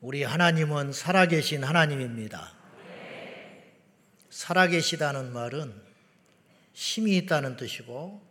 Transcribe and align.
우리 0.00 0.22
하나님은 0.22 0.92
살아계신 0.92 1.64
하나님입니다. 1.64 2.52
살아계시다는 4.28 5.32
말은 5.32 5.72
힘이 6.74 7.16
있다는 7.16 7.56
뜻이고 7.56 8.22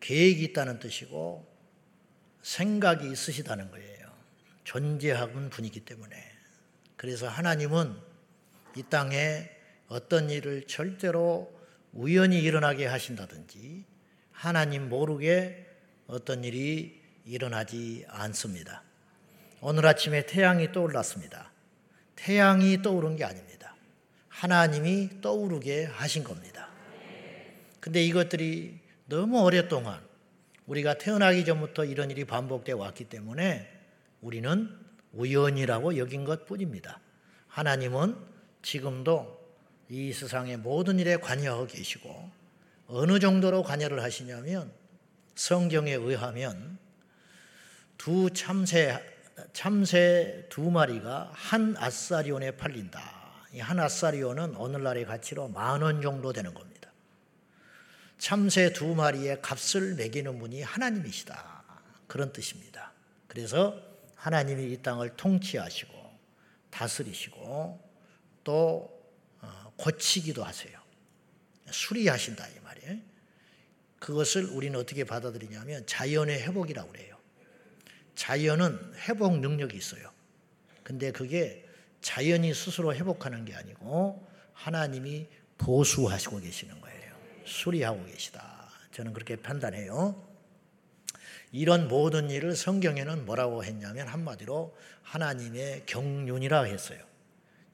계획이 0.00 0.44
있다는 0.44 0.78
뜻이고 0.78 1.50
생각이 2.42 3.10
있으시다는 3.10 3.70
거예요. 3.70 4.12
존재하는 4.64 5.48
분이기 5.48 5.80
때문에. 5.80 6.16
그래서 6.96 7.28
하나님은 7.28 7.96
이 8.76 8.82
땅에 8.82 9.50
어떤 9.88 10.28
일을 10.28 10.66
절대로 10.66 11.50
우연히 11.92 12.40
일어나게 12.40 12.86
하신다든지 12.86 13.84
하나님 14.32 14.90
모르게 14.90 15.66
어떤 16.06 16.44
일이 16.44 17.00
일어나지 17.24 18.04
않습니다. 18.08 18.84
오늘 19.62 19.86
아침에 19.86 20.24
태양이 20.24 20.72
떠올랐습니다. 20.72 21.50
태양이 22.16 22.80
떠오른 22.80 23.16
게 23.16 23.24
아닙니다. 23.24 23.74
하나님이 24.28 25.20
떠오르게 25.20 25.84
하신 25.84 26.24
겁니다. 26.24 26.68
근데 27.78 28.02
이것들이 28.02 28.78
너무 29.06 29.42
오랫동안 29.42 30.00
우리가 30.66 30.94
태어나기 30.94 31.44
전부터 31.44 31.84
이런 31.84 32.10
일이 32.10 32.24
반복되어 32.24 32.76
왔기 32.76 33.04
때문에 33.04 33.68
우리는 34.22 34.78
우연이라고 35.12 35.98
여긴 35.98 36.24
것 36.24 36.46
뿐입니다. 36.46 37.00
하나님은 37.48 38.16
지금도 38.62 39.40
이 39.90 40.12
세상의 40.12 40.56
모든 40.58 40.98
일에 40.98 41.16
관여하고 41.16 41.66
계시고 41.66 42.30
어느 42.86 43.18
정도로 43.18 43.62
관여를 43.62 44.02
하시냐면 44.02 44.72
성경에 45.34 45.92
의하면 45.92 46.78
두 47.98 48.30
참새 48.30 49.09
참새 49.52 50.46
두 50.48 50.70
마리가 50.70 51.30
한 51.32 51.76
아사리온에 51.76 52.52
팔린다. 52.52 53.18
이 53.52 53.58
한 53.58 53.80
아사리온은 53.80 54.54
오늘날의 54.54 55.06
가치로 55.06 55.48
만 55.48 55.82
원 55.82 56.00
정도 56.02 56.32
되는 56.32 56.54
겁니다. 56.54 56.90
참새 58.18 58.72
두 58.72 58.94
마리의 58.94 59.42
값을 59.42 59.94
매기는 59.94 60.38
분이 60.38 60.62
하나님이시다. 60.62 61.64
그런 62.06 62.32
뜻입니다. 62.32 62.92
그래서 63.26 63.80
하나님이 64.14 64.72
이 64.72 64.82
땅을 64.82 65.16
통치하시고 65.16 65.92
다스리시고 66.70 67.80
또 68.44 69.00
고치기도 69.76 70.44
하세요. 70.44 70.78
수리하신다 71.70 72.46
이 72.48 72.60
말이에요. 72.62 72.98
그것을 73.98 74.44
우리는 74.46 74.78
어떻게 74.78 75.04
받아들이냐면 75.04 75.86
자연의 75.86 76.42
회복이라고 76.42 76.92
그래요. 76.92 77.09
자연은 78.14 78.94
회복 79.08 79.38
능력이 79.38 79.76
있어요. 79.76 80.10
근데 80.82 81.12
그게 81.12 81.64
자연이 82.00 82.52
스스로 82.54 82.94
회복하는 82.94 83.44
게 83.44 83.54
아니고 83.54 84.26
하나님이 84.52 85.28
보수하시고 85.58 86.40
계시는 86.40 86.80
거예요. 86.80 87.14
수리하고 87.44 88.04
계시다. 88.06 88.70
저는 88.92 89.12
그렇게 89.12 89.36
판단해요. 89.36 90.30
이런 91.52 91.88
모든 91.88 92.30
일을 92.30 92.54
성경에는 92.54 93.26
뭐라고 93.26 93.64
했냐면 93.64 94.06
한마디로 94.08 94.76
하나님의 95.02 95.84
경륜이라 95.86 96.64
했어요. 96.64 96.98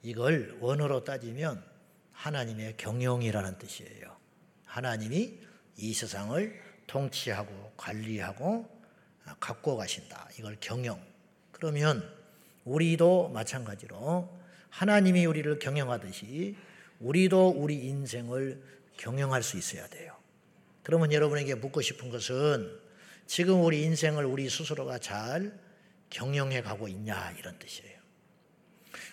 이걸 0.01 0.57
원어로 0.59 1.03
따지면 1.03 1.63
하나님의 2.11 2.77
경영이라는 2.77 3.57
뜻이에요. 3.59 4.17
하나님이 4.65 5.39
이 5.77 5.93
세상을 5.93 6.59
통치하고 6.87 7.73
관리하고 7.77 8.76
갖고 9.39 9.77
가신다. 9.77 10.29
이걸 10.37 10.57
경영. 10.59 11.01
그러면 11.51 12.07
우리도 12.65 13.29
마찬가지로 13.29 14.29
하나님이 14.69 15.25
우리를 15.25 15.59
경영하듯이 15.59 16.55
우리도 16.99 17.49
우리 17.49 17.85
인생을 17.87 18.61
경영할 18.97 19.43
수 19.43 19.57
있어야 19.57 19.87
돼요. 19.87 20.15
그러면 20.83 21.11
여러분에게 21.11 21.55
묻고 21.55 21.81
싶은 21.81 22.09
것은 22.09 22.79
지금 23.25 23.63
우리 23.63 23.83
인생을 23.83 24.25
우리 24.25 24.49
스스로가 24.49 24.99
잘 24.99 25.57
경영해 26.09 26.61
가고 26.61 26.87
있냐 26.87 27.33
이런 27.37 27.59
뜻이에요. 27.59 27.97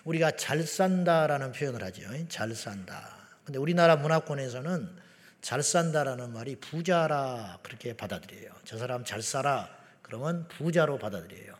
우리가 0.05 0.31
잘 0.31 0.63
산다라는 0.63 1.51
표현을 1.51 1.83
하죠. 1.83 2.03
잘 2.29 2.55
산다. 2.55 3.27
근데 3.43 3.59
우리나라 3.59 3.95
문화권에서는 3.97 4.97
잘 5.41 5.61
산다라는 5.61 6.33
말이 6.33 6.55
부자라 6.55 7.59
그렇게 7.61 7.95
받아들여요. 7.95 8.51
저 8.63 8.77
사람 8.77 9.03
잘 9.03 9.21
살아. 9.21 9.69
그러면 10.05 10.47
부자로 10.49 10.99
받아들여요. 10.99 11.55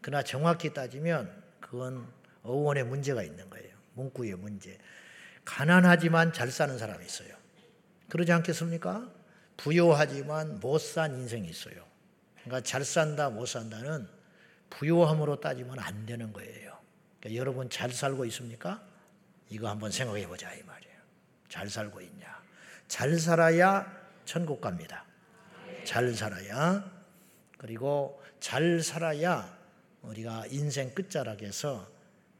그러나 0.00 0.24
정확히 0.24 0.74
따지면 0.74 1.30
그건 1.60 2.04
어원의 2.42 2.82
문제가 2.82 3.22
있는 3.22 3.48
거예요. 3.48 3.76
문구의 3.94 4.34
문제. 4.34 4.76
가난하지만 5.44 6.32
잘 6.32 6.50
사는 6.50 6.76
사람이 6.76 7.06
있어요. 7.06 7.28
그러지 8.08 8.32
않겠습니까? 8.32 9.08
부요하지만 9.56 10.58
못 10.58 10.80
산 10.80 11.14
인생이 11.14 11.48
있어요. 11.48 11.76
그러니까 12.42 12.60
잘 12.62 12.84
산다, 12.84 13.30
못 13.30 13.46
산다는 13.46 14.08
부요함으로 14.70 15.38
따지면 15.38 15.78
안 15.78 16.06
되는 16.06 16.32
거예요. 16.32 16.76
그러니까 17.20 17.40
여러분 17.40 17.70
잘 17.70 17.92
살고 17.92 18.24
있습니까? 18.24 18.84
이거 19.48 19.68
한번 19.68 19.92
생각해 19.92 20.26
보자 20.26 20.52
이 20.54 20.60
말이에요. 20.64 20.96
잘 21.48 21.70
살고 21.70 22.00
있냐? 22.00 22.42
잘 22.88 23.16
살아야 23.16 23.86
천국 24.24 24.60
갑니다. 24.60 25.04
잘 25.84 26.12
살아야 26.14 26.95
그리고 27.66 28.22
잘 28.38 28.80
살아야 28.80 29.58
우리가 30.02 30.46
인생 30.50 30.94
끝자락에서 30.94 31.90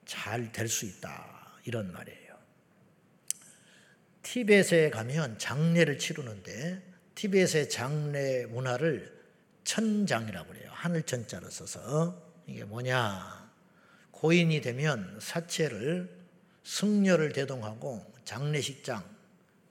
잘 0.05 0.53
될 0.53 0.69
수 0.69 0.87
있다 0.87 1.59
이런 1.65 1.91
말이에요. 1.93 2.37
티벳에 4.23 4.91
가면 4.91 5.39
장례를 5.39 5.99
치르는데 5.99 6.81
티벳의 7.17 7.69
장례 7.69 8.47
문화를 8.47 9.21
천장이라고 9.65 10.53
그래요. 10.53 10.71
하늘 10.73 11.03
천자로 11.03 11.51
써서 11.51 12.23
이게 12.47 12.63
뭐냐? 12.63 13.51
고인이 14.13 14.61
되면 14.61 15.19
사체를 15.21 16.09
승려를 16.63 17.33
대동하고 17.33 18.15
장례식장 18.25 19.03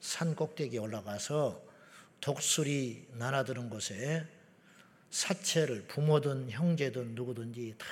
산 0.00 0.34
꼭대기에 0.36 0.80
올라가서 0.80 1.62
독수리 2.20 3.08
나나드는 3.14 3.70
곳에 3.70 4.35
사체를 5.16 5.84
부모든 5.88 6.50
형제든 6.50 7.14
누구든지 7.14 7.74
다 7.78 7.86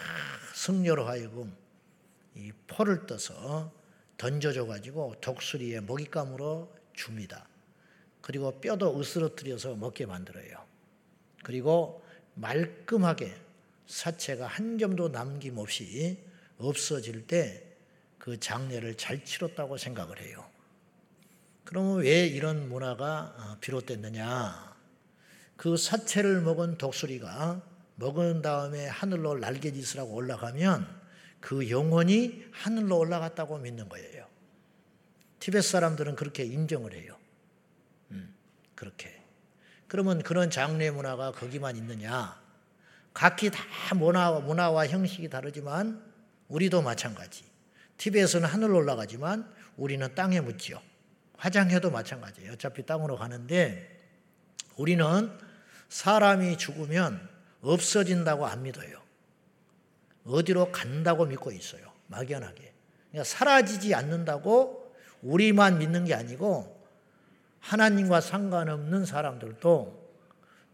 승려로 0.54 1.06
하여금 1.06 1.56
이 2.34 2.52
포를 2.66 3.06
떠서 3.06 3.72
던져줘 4.16 4.66
가지고 4.66 5.14
독수리의 5.20 5.82
먹잇감으로 5.82 6.74
줍니다. 6.92 7.48
그리고 8.20 8.58
뼈도 8.60 8.98
으스러뜨려서 8.98 9.74
먹게 9.76 10.06
만들어요. 10.06 10.64
그리고 11.42 12.04
말끔하게 12.34 13.34
사체가 13.86 14.46
한 14.46 14.78
점도 14.78 15.08
남김없이 15.08 16.18
없어질 16.58 17.26
때 17.26 17.74
그 18.24 18.40
장례를 18.40 18.94
잘 18.94 19.22
치렀다고 19.22 19.76
생각을 19.76 20.18
해요. 20.22 20.48
그러면 21.62 21.98
왜 21.98 22.26
이런 22.26 22.70
문화가 22.70 23.34
어, 23.36 23.56
비롯됐느냐? 23.60 24.73
그 25.56 25.76
사체를 25.76 26.40
먹은 26.42 26.78
독수리가 26.78 27.62
먹은 27.96 28.42
다음에 28.42 28.86
하늘로 28.86 29.38
날개짓을 29.38 30.00
하고 30.00 30.14
올라가면 30.14 30.86
그 31.40 31.70
영혼이 31.70 32.44
하늘로 32.52 32.98
올라갔다고 32.98 33.58
믿는 33.58 33.88
거예요. 33.88 34.26
티베트 35.38 35.68
사람들은 35.68 36.16
그렇게 36.16 36.42
인정을 36.44 36.94
해요. 36.94 37.16
음, 38.10 38.34
그렇게. 38.74 39.22
그러면 39.86 40.22
그런 40.22 40.50
장례 40.50 40.90
문화가 40.90 41.32
거기만 41.32 41.76
있느냐? 41.76 42.42
각기 43.12 43.50
다 43.50 43.62
문화와, 43.94 44.40
문화와 44.40 44.88
형식이 44.88 45.28
다르지만 45.28 46.02
우리도 46.48 46.82
마찬가지. 46.82 47.44
TV에서는 47.98 48.48
하늘로 48.48 48.78
올라가지만 48.78 49.48
우리는 49.76 50.14
땅에 50.14 50.40
묻죠. 50.40 50.82
화장해도 51.36 51.90
마찬가지예요. 51.90 52.52
어차피 52.52 52.84
땅으로 52.84 53.16
가는데 53.16 54.03
우리는 54.76 55.30
사람이 55.88 56.56
죽으면 56.58 57.28
없어진다고 57.60 58.46
안 58.46 58.62
믿어요. 58.62 59.02
어디로 60.26 60.72
간다고 60.72 61.26
믿고 61.26 61.52
있어요. 61.52 61.82
막연하게. 62.08 62.72
그러니까 63.10 63.24
사라지지 63.24 63.94
않는다고 63.94 64.94
우리만 65.22 65.78
믿는 65.78 66.04
게 66.04 66.14
아니고 66.14 66.84
하나님과 67.60 68.20
상관없는 68.20 69.06
사람들도 69.06 70.04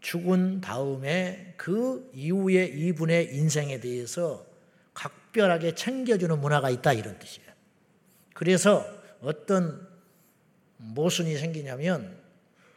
죽은 0.01 0.61
다음에 0.61 1.53
그 1.57 2.09
이후의 2.13 2.77
이분의 2.77 3.35
인생에 3.35 3.79
대해서 3.79 4.45
특별하게 5.31 5.73
챙겨주는 5.75 6.39
문화가 6.39 6.69
있다 6.69 6.93
이런 6.93 7.17
뜻이에요. 7.17 7.49
그래서 8.33 8.85
어떤 9.21 9.87
모순이 10.77 11.37
생기냐면 11.37 12.20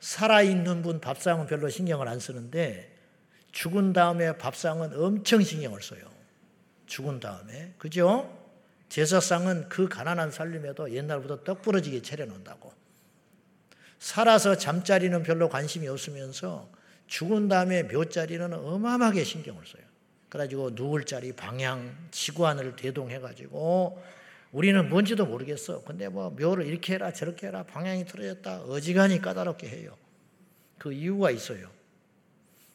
살아있는 0.04 0.82
분 0.82 1.00
밥상은 1.00 1.46
별로 1.46 1.70
신경을 1.70 2.08
안 2.08 2.20
쓰는데 2.20 2.94
죽은 3.52 3.94
다음에 3.94 4.36
밥상은 4.36 4.92
엄청 5.00 5.42
신경을 5.42 5.80
써요. 5.80 6.02
죽은 6.84 7.20
다음에. 7.20 7.72
그죠? 7.78 8.30
제사상은 8.90 9.70
그 9.70 9.88
가난한 9.88 10.30
살림에도 10.30 10.92
옛날부터 10.92 11.42
떡 11.44 11.62
부러지게 11.62 12.02
차려놓는다고. 12.02 12.70
살아서 13.98 14.58
잠자리는 14.58 15.22
별로 15.22 15.48
관심이 15.48 15.88
없으면서 15.88 16.68
죽은 17.06 17.48
다음에 17.48 17.84
묘자리는 17.84 18.52
어마어마하게 18.52 19.24
신경을 19.24 19.64
써요. 19.66 19.84
그래가지고 20.28 20.72
누울 20.74 21.06
자리, 21.06 21.32
방향, 21.32 21.96
지구안을 22.10 22.76
대동해가지고 22.76 24.04
우리는 24.54 24.88
뭔지도 24.88 25.26
모르겠어. 25.26 25.82
근데 25.82 26.08
뭐 26.08 26.30
묘를 26.30 26.66
이렇게 26.66 26.94
해라 26.94 27.12
저렇게 27.12 27.48
해라 27.48 27.64
방향이 27.64 28.06
틀어졌다 28.06 28.62
어지간히 28.62 29.20
까다롭게 29.20 29.68
해요. 29.68 29.96
그 30.78 30.92
이유가 30.92 31.32
있어요. 31.32 31.68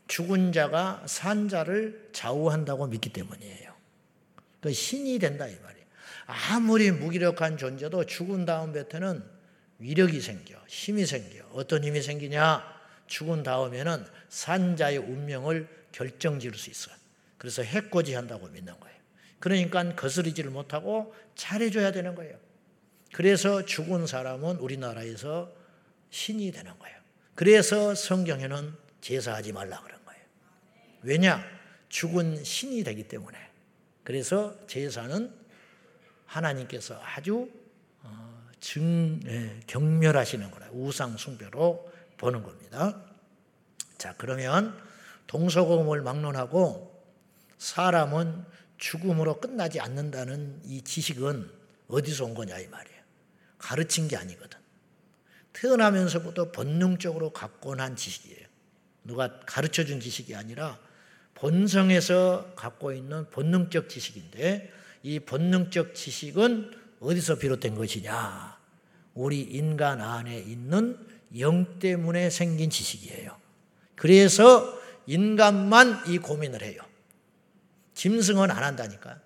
죽은 0.08 0.52
자가 0.52 1.04
산 1.06 1.48
자를 1.48 2.10
좌우한다고 2.12 2.88
믿기 2.88 3.14
때문이에요. 3.14 3.74
그 4.60 4.74
신이 4.74 5.20
된다 5.20 5.48
이 5.48 5.56
말이에요. 5.56 5.86
아무리 6.26 6.92
무기력한 6.92 7.58
존재도 7.58 8.06
죽은 8.08 8.44
다음 8.44 8.74
뱉에는 8.74 9.24
위력이 9.80 10.20
생겨, 10.20 10.62
힘이 10.68 11.06
생겨. 11.06 11.46
어떤 11.54 11.86
힘이 11.86 12.02
생기냐? 12.02 12.62
죽은 13.08 13.44
다음에는 13.44 14.06
산자의 14.28 14.98
운명을 14.98 15.70
결정지을 15.94 16.56
수 16.56 16.70
있어요. 16.70 16.96
그래서 17.38 17.64
해코지 17.64 18.16
한다고 18.16 18.48
믿는 18.50 18.78
거예요. 18.78 18.99
그러니까 19.40 19.96
거스르지를 19.96 20.52
못하고 20.52 21.14
잘해줘야 21.36 21.92
되는 21.92 22.16
거예요. 22.16 22.38
그래서 23.14 23.66
죽은 23.66 24.06
사람은 24.08 24.58
우리나라에서 24.58 25.52
신이 26.10 26.52
되는 26.52 26.78
거예요. 26.78 26.98
그래서 27.36 27.96
성경에는 27.96 28.74
제사하지 29.02 29.54
말라 29.54 29.82
그런 29.82 30.04
거예요. 30.06 30.22
왜냐? 31.04 31.44
죽은 31.88 32.44
신이 32.44 32.84
되기 32.84 33.08
때문에. 33.08 33.38
그래서 34.04 34.56
제사는 34.68 35.34
하나님께서 36.26 37.00
아주 37.02 37.50
어, 38.04 38.48
증, 38.60 39.20
예, 39.26 39.60
경멸하시는 39.68 40.52
거라. 40.52 40.70
우상 40.72 41.18
숭배로 41.18 41.92
보는 42.18 42.44
겁니다. 42.44 43.02
자, 43.98 44.14
그러면 44.18 44.80
동서고금을 45.28 46.02
막론하고 46.02 47.04
사람은 47.58 48.46
죽음으로 48.80 49.40
끝나지 49.40 49.80
않는다는 49.80 50.62
이 50.66 50.82
지식은 50.82 51.50
어디서 51.90 52.26
온 52.26 52.34
거냐 52.34 52.58
이 52.58 52.68
말이에요. 52.68 53.00
가르친 53.58 54.08
게 54.08 54.16
아니거든. 54.16 54.58
태어나면서부터 55.54 56.52
본능적으로 56.52 57.32
갖고 57.32 57.76
난 57.76 57.96
지식이에요. 57.96 58.48
누가 59.04 59.40
가르쳐 59.42 59.84
준 59.84 60.00
지식이 60.00 60.34
아니라 60.36 60.80
본성에서 61.36 62.54
갖고 62.56 62.94
있는 62.94 63.30
본능적 63.30 63.90
지식인데 63.90 64.72
이 65.04 65.20
본능적 65.20 65.96
지식은 65.96 66.72
어디서 67.00 67.36
비롯된 67.36 67.76
것이냐? 67.76 68.58
우리 69.14 69.42
인간 69.42 70.02
안에 70.02 70.38
있는 70.38 70.98
영 71.38 71.80
때문에 71.80 72.30
생긴 72.30 72.70
지식이에요. 72.70 73.36
그래서 73.96 74.80
인간만 75.08 76.04
이 76.08 76.18
고민을 76.18 76.62
해요. 76.62 76.89
짐승은 78.00 78.50
안 78.50 78.64
한다니까. 78.64 79.20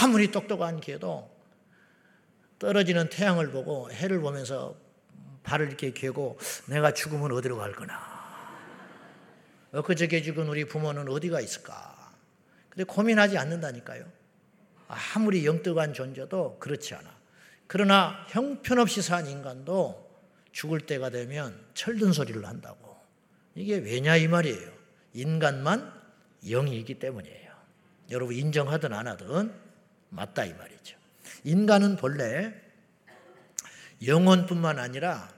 아무리 0.00 0.30
똑똑한 0.30 0.80
개도 0.80 1.28
떨어지는 2.60 3.08
태양을 3.08 3.50
보고 3.50 3.90
해를 3.90 4.20
보면서 4.20 4.76
발을 5.42 5.66
이렇게 5.66 5.92
괴고 5.92 6.38
내가 6.66 6.94
죽으면 6.94 7.32
어디로 7.32 7.56
갈 7.56 7.72
거나. 7.72 7.98
엊그저께 9.72 10.22
죽은 10.22 10.46
우리 10.46 10.66
부모는 10.66 11.08
어디가 11.08 11.40
있을까? 11.40 12.14
근데 12.68 12.84
고민하지 12.84 13.38
않는다니까요. 13.38 14.04
아무리 14.86 15.44
영특한 15.44 15.92
존재도 15.92 16.60
그렇지 16.60 16.94
않아. 16.94 17.12
그러나 17.66 18.24
형편없이 18.28 19.02
산 19.02 19.26
인간도 19.26 20.08
죽을 20.52 20.78
때가 20.78 21.10
되면 21.10 21.60
철든 21.74 22.12
소리를 22.12 22.46
한다고. 22.46 22.96
이게 23.56 23.78
왜냐 23.78 24.14
이 24.14 24.28
말이에요. 24.28 24.70
인간만 25.12 25.92
영이기 26.48 27.00
때문이에요. 27.00 27.49
여러분 28.10 28.34
인정하든 28.34 28.92
안 28.92 29.06
하든 29.06 29.52
맞다 30.10 30.44
이 30.44 30.52
말이죠. 30.54 30.96
인간은 31.44 31.96
본래 31.96 32.54
영혼뿐만 34.04 34.78
아니라 34.78 35.32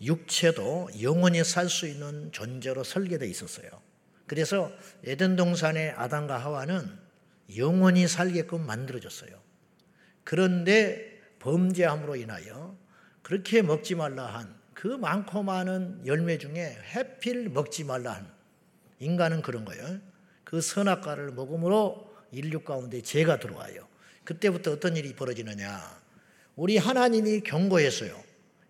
육체도 0.00 0.90
영원히 1.02 1.42
살 1.44 1.68
수 1.68 1.86
있는 1.86 2.30
존재로 2.32 2.84
설계되어 2.84 3.28
있었어요. 3.28 3.68
그래서 4.26 4.72
에덴 5.04 5.36
동산의 5.36 5.92
아담과 5.92 6.38
하와는 6.38 6.98
영원히 7.56 8.06
살게끔 8.06 8.64
만들어졌어요. 8.66 9.30
그런데 10.24 11.20
범죄함으로 11.40 12.16
인하여 12.16 12.76
그렇게 13.22 13.62
먹지 13.62 13.94
말라 13.94 14.26
한 14.26 14.58
그 14.78 14.86
많고 14.86 15.42
많은 15.42 16.06
열매 16.06 16.38
중에 16.38 16.78
해필 16.94 17.48
먹지 17.48 17.82
말라 17.82 18.12
한 18.12 18.32
인간은 19.00 19.42
그런 19.42 19.64
거예요. 19.64 19.98
그 20.48 20.62
선악과를 20.62 21.32
먹음으로 21.32 22.10
인류 22.32 22.60
가운데 22.60 23.02
죄가 23.02 23.38
들어와요. 23.38 23.86
그때부터 24.24 24.72
어떤 24.72 24.96
일이 24.96 25.12
벌어지느냐. 25.14 25.78
우리 26.56 26.78
하나님이 26.78 27.42
경고했어요. 27.42 28.18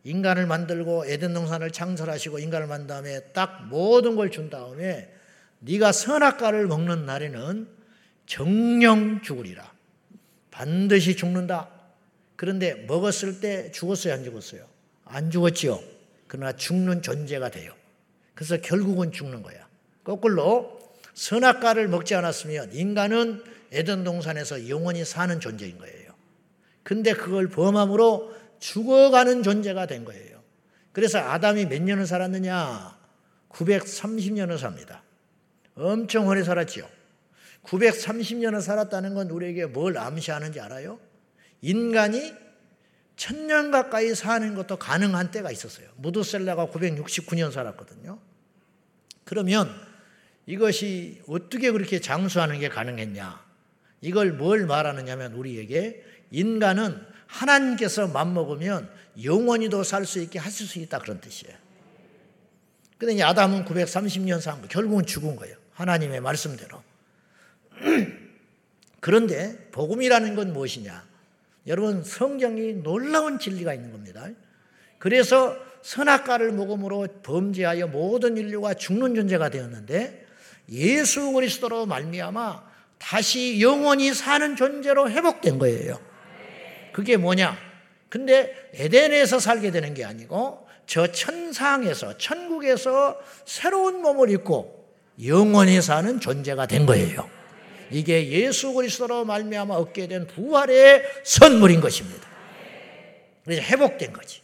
인간을 0.02 0.46
만들고 0.46 1.06
에덴 1.06 1.34
동산을 1.34 1.70
창설하시고 1.70 2.40
인간을 2.40 2.66
만든 2.66 2.88
다음에 2.88 3.20
딱 3.32 3.68
모든 3.68 4.16
걸 4.16 4.28
준 4.30 4.50
다음에 4.50 5.08
네가 5.60 5.92
선악과를 5.92 6.66
먹는 6.66 7.06
날에는 7.06 7.68
정령 8.26 9.22
죽으리라. 9.22 9.72
반드시 10.50 11.14
죽는다. 11.14 11.68
그런데 12.34 12.74
먹었을 12.88 13.38
때 13.38 13.70
죽었어요, 13.70 14.14
안 14.14 14.24
죽었어요? 14.24 14.66
안 15.04 15.30
죽었지요. 15.30 15.78
그러나 16.26 16.56
죽는 16.56 17.02
존재가 17.02 17.50
돼요. 17.50 17.72
그래서 18.34 18.56
결국은 18.60 19.12
죽는 19.12 19.44
거야. 19.44 19.68
거꾸로 20.02 20.77
선악과를 21.18 21.88
먹지 21.88 22.14
않았으면 22.14 22.72
인간은 22.72 23.42
에덴 23.72 24.04
동산에서 24.04 24.68
영원히 24.68 25.04
사는 25.04 25.40
존재인 25.40 25.76
거예요. 25.76 26.12
근데 26.84 27.12
그걸 27.12 27.48
범함으로 27.48 28.32
죽어가는 28.60 29.42
존재가 29.42 29.86
된 29.86 30.04
거예요. 30.04 30.40
그래서 30.92 31.18
아담이 31.18 31.66
몇 31.66 31.82
년을 31.82 32.06
살았느냐? 32.06 32.96
930년을 33.48 34.58
삽니다. 34.58 35.02
엄청 35.74 36.28
오래 36.28 36.44
살았지요. 36.44 36.88
930년을 37.64 38.62
살았다는 38.62 39.14
건 39.14 39.28
우리에게 39.30 39.66
뭘 39.66 39.98
암시하는지 39.98 40.60
알아요? 40.60 41.00
인간이 41.62 42.32
천년 43.16 43.72
가까이 43.72 44.14
사는 44.14 44.54
것도 44.54 44.76
가능한 44.76 45.32
때가 45.32 45.50
있었어요. 45.50 45.88
무드셀라가 45.96 46.66
969년 46.68 47.50
살았거든요. 47.50 48.20
그러면 49.24 49.87
이것이 50.48 51.20
어떻게 51.28 51.70
그렇게 51.70 52.00
장수하는 52.00 52.58
게 52.58 52.70
가능했냐? 52.70 53.38
이걸 54.00 54.32
뭘 54.32 54.64
말하느냐면 54.64 55.34
우리에게 55.34 56.02
인간은 56.30 56.98
하나님께서 57.26 58.08
맘먹으면 58.08 58.88
영원히도 59.22 59.82
살 59.84 60.06
수 60.06 60.20
있게 60.20 60.38
하실 60.38 60.66
수 60.66 60.78
있다 60.78 61.00
그런 61.00 61.20
뜻이에요. 61.20 61.54
근데 62.96 63.22
아담은 63.22 63.66
930년 63.66 64.40
산 64.40 64.62
거, 64.62 64.68
결국은 64.68 65.04
죽은 65.04 65.36
거예요. 65.36 65.54
하나님의 65.74 66.22
말씀대로. 66.22 66.82
그런데 69.00 69.68
복음이라는 69.70 70.34
건 70.34 70.54
무엇이냐? 70.54 71.06
여러분 71.66 72.02
성경이 72.02 72.82
놀라운 72.82 73.38
진리가 73.38 73.74
있는 73.74 73.92
겁니다. 73.92 74.26
그래서 74.96 75.54
선악과를 75.82 76.52
먹음으로 76.52 77.06
범죄하여 77.22 77.88
모든 77.88 78.38
인류가 78.38 78.72
죽는 78.72 79.14
존재가 79.14 79.50
되었는데 79.50 80.27
예수 80.70 81.32
그리스도로 81.32 81.86
말미암아 81.86 82.62
다시 82.98 83.60
영원히 83.60 84.12
사는 84.12 84.56
존재로 84.56 85.10
회복된 85.10 85.58
거예요. 85.58 86.00
그게 86.92 87.16
뭐냐? 87.16 87.56
근데 88.08 88.54
에덴에서 88.74 89.38
살게 89.38 89.70
되는 89.70 89.94
게 89.94 90.04
아니고 90.04 90.66
저 90.86 91.06
천상에서 91.12 92.16
천국에서 92.18 93.18
새로운 93.44 94.00
몸을 94.02 94.30
입고 94.30 94.78
영원히 95.24 95.80
사는 95.82 96.20
존재가 96.20 96.66
된 96.66 96.86
거예요. 96.86 97.28
이게 97.90 98.28
예수 98.28 98.72
그리스도로 98.72 99.24
말미암아 99.24 99.74
얻게 99.74 100.06
된 100.06 100.26
부활의 100.26 101.04
선물인 101.24 101.80
것입니다. 101.80 102.26
그래서 103.44 103.62
회복된 103.62 104.12
거지. 104.12 104.42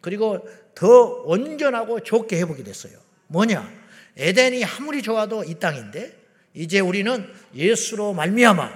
그리고 0.00 0.46
더 0.74 1.22
온전하고 1.24 2.00
좋게 2.00 2.38
회복이 2.38 2.64
됐어요. 2.64 2.94
뭐냐? 3.28 3.81
에덴이 4.16 4.64
아무리 4.64 5.02
좋아도 5.02 5.44
이 5.44 5.54
땅인데 5.58 6.16
이제 6.54 6.80
우리는 6.80 7.32
예수로 7.54 8.12
말미암아 8.12 8.70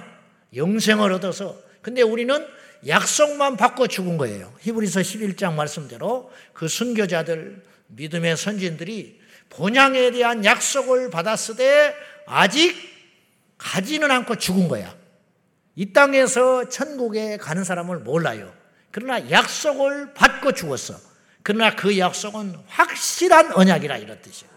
영생을 0.55 1.11
얻어서 1.13 1.57
근데 1.81 2.01
우리는 2.01 2.45
약속만 2.85 3.57
받고 3.57 3.87
죽은 3.87 4.17
거예요. 4.17 4.53
히브리서 4.61 5.01
11장 5.01 5.53
말씀대로 5.53 6.31
그 6.53 6.67
순교자들 6.67 7.63
믿음의 7.87 8.37
선진들이 8.37 9.19
본향에 9.49 10.11
대한 10.11 10.43
약속을 10.43 11.09
받았을 11.09 11.55
때 11.55 11.95
아직 12.25 12.75
가지는 13.57 14.11
않고 14.11 14.35
죽은 14.35 14.67
거야. 14.67 14.95
이 15.75 15.93
땅에서 15.93 16.69
천국에 16.69 17.37
가는 17.37 17.63
사람을 17.63 17.99
몰라요. 17.99 18.53
그러나 18.91 19.29
약속을 19.29 20.13
받고 20.13 20.53
죽었어. 20.53 20.95
그러나 21.43 21.75
그 21.75 21.97
약속은 21.97 22.55
확실한 22.67 23.53
언약이라 23.53 23.97
이런 23.97 24.21
뜻이에요. 24.21 24.56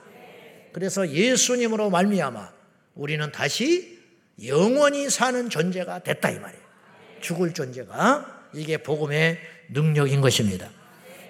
그래서 0.73 1.09
예수님으로 1.09 1.91
말미암아 1.91 2.53
우리는 2.95 3.33
다시 3.33 3.99
영원히 4.45 5.11
사는 5.11 5.51
존재가 5.51 6.01
됐다 6.01 6.31
이 6.31 6.39
말이에요. 6.39 6.63
죽을 7.21 7.53
존재가 7.53 8.49
이게 8.55 8.79
복음의 8.79 9.39
능력인 9.71 10.21
것입니다. 10.21 10.69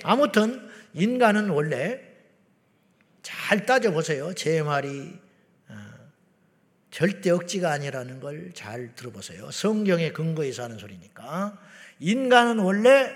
아무튼 0.03 0.69
인간은 0.95 1.51
원래 1.51 2.01
잘 3.23 3.67
따져 3.67 3.91
보세요. 3.93 4.33
제 4.35 4.63
말이 4.63 5.13
어, 5.69 5.75
절대 6.91 7.31
억지가 7.31 7.71
아니라는 7.73 8.21
걸 8.21 8.51
잘 8.55 8.95
들어보세요. 8.95 9.51
성경의 9.51 10.13
근거에서 10.13 10.65
하는 10.65 10.79
소리니까. 10.79 11.59
인간은 11.99 12.59
원래 12.59 13.15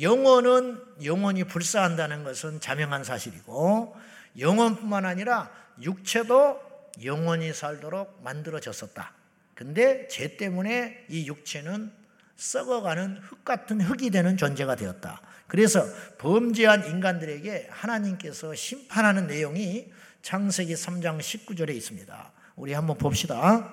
영혼은 0.00 0.80
영혼이 1.04 1.44
불사한다는 1.44 2.24
것은 2.24 2.60
자명한 2.60 3.04
사실이고 3.04 3.96
영혼뿐만 4.38 5.04
아니라 5.04 5.50
육체도 5.80 6.60
영원히 7.04 7.52
살도록 7.52 8.20
만들어졌었다. 8.22 9.12
근데 9.54 10.08
죄 10.08 10.36
때문에 10.36 11.06
이 11.08 11.26
육체는 11.26 11.92
썩어가는 12.36 13.18
흙 13.18 13.44
같은 13.44 13.80
흙이 13.80 14.10
되는 14.10 14.36
존재가 14.36 14.76
되었다. 14.76 15.20
그래서 15.46 15.84
범죄한 16.18 16.86
인간들에게 16.86 17.68
하나님께서 17.70 18.54
심판하는 18.54 19.26
내용이 19.26 19.92
창세기 20.22 20.74
3장 20.74 21.18
19절에 21.18 21.74
있습니다. 21.74 22.32
우리 22.56 22.72
한번 22.72 22.96
봅시다. 22.96 23.70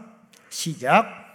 시작. 0.50 1.28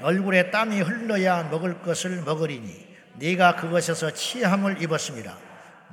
얼굴에 0.00 0.50
땀이 0.50 0.80
흘러야 0.80 1.44
먹을 1.44 1.80
것을 1.80 2.22
먹으리니 2.22 2.86
네가 3.16 3.56
그것에서 3.56 4.12
취함을 4.12 4.82
입었습니다. 4.82 5.38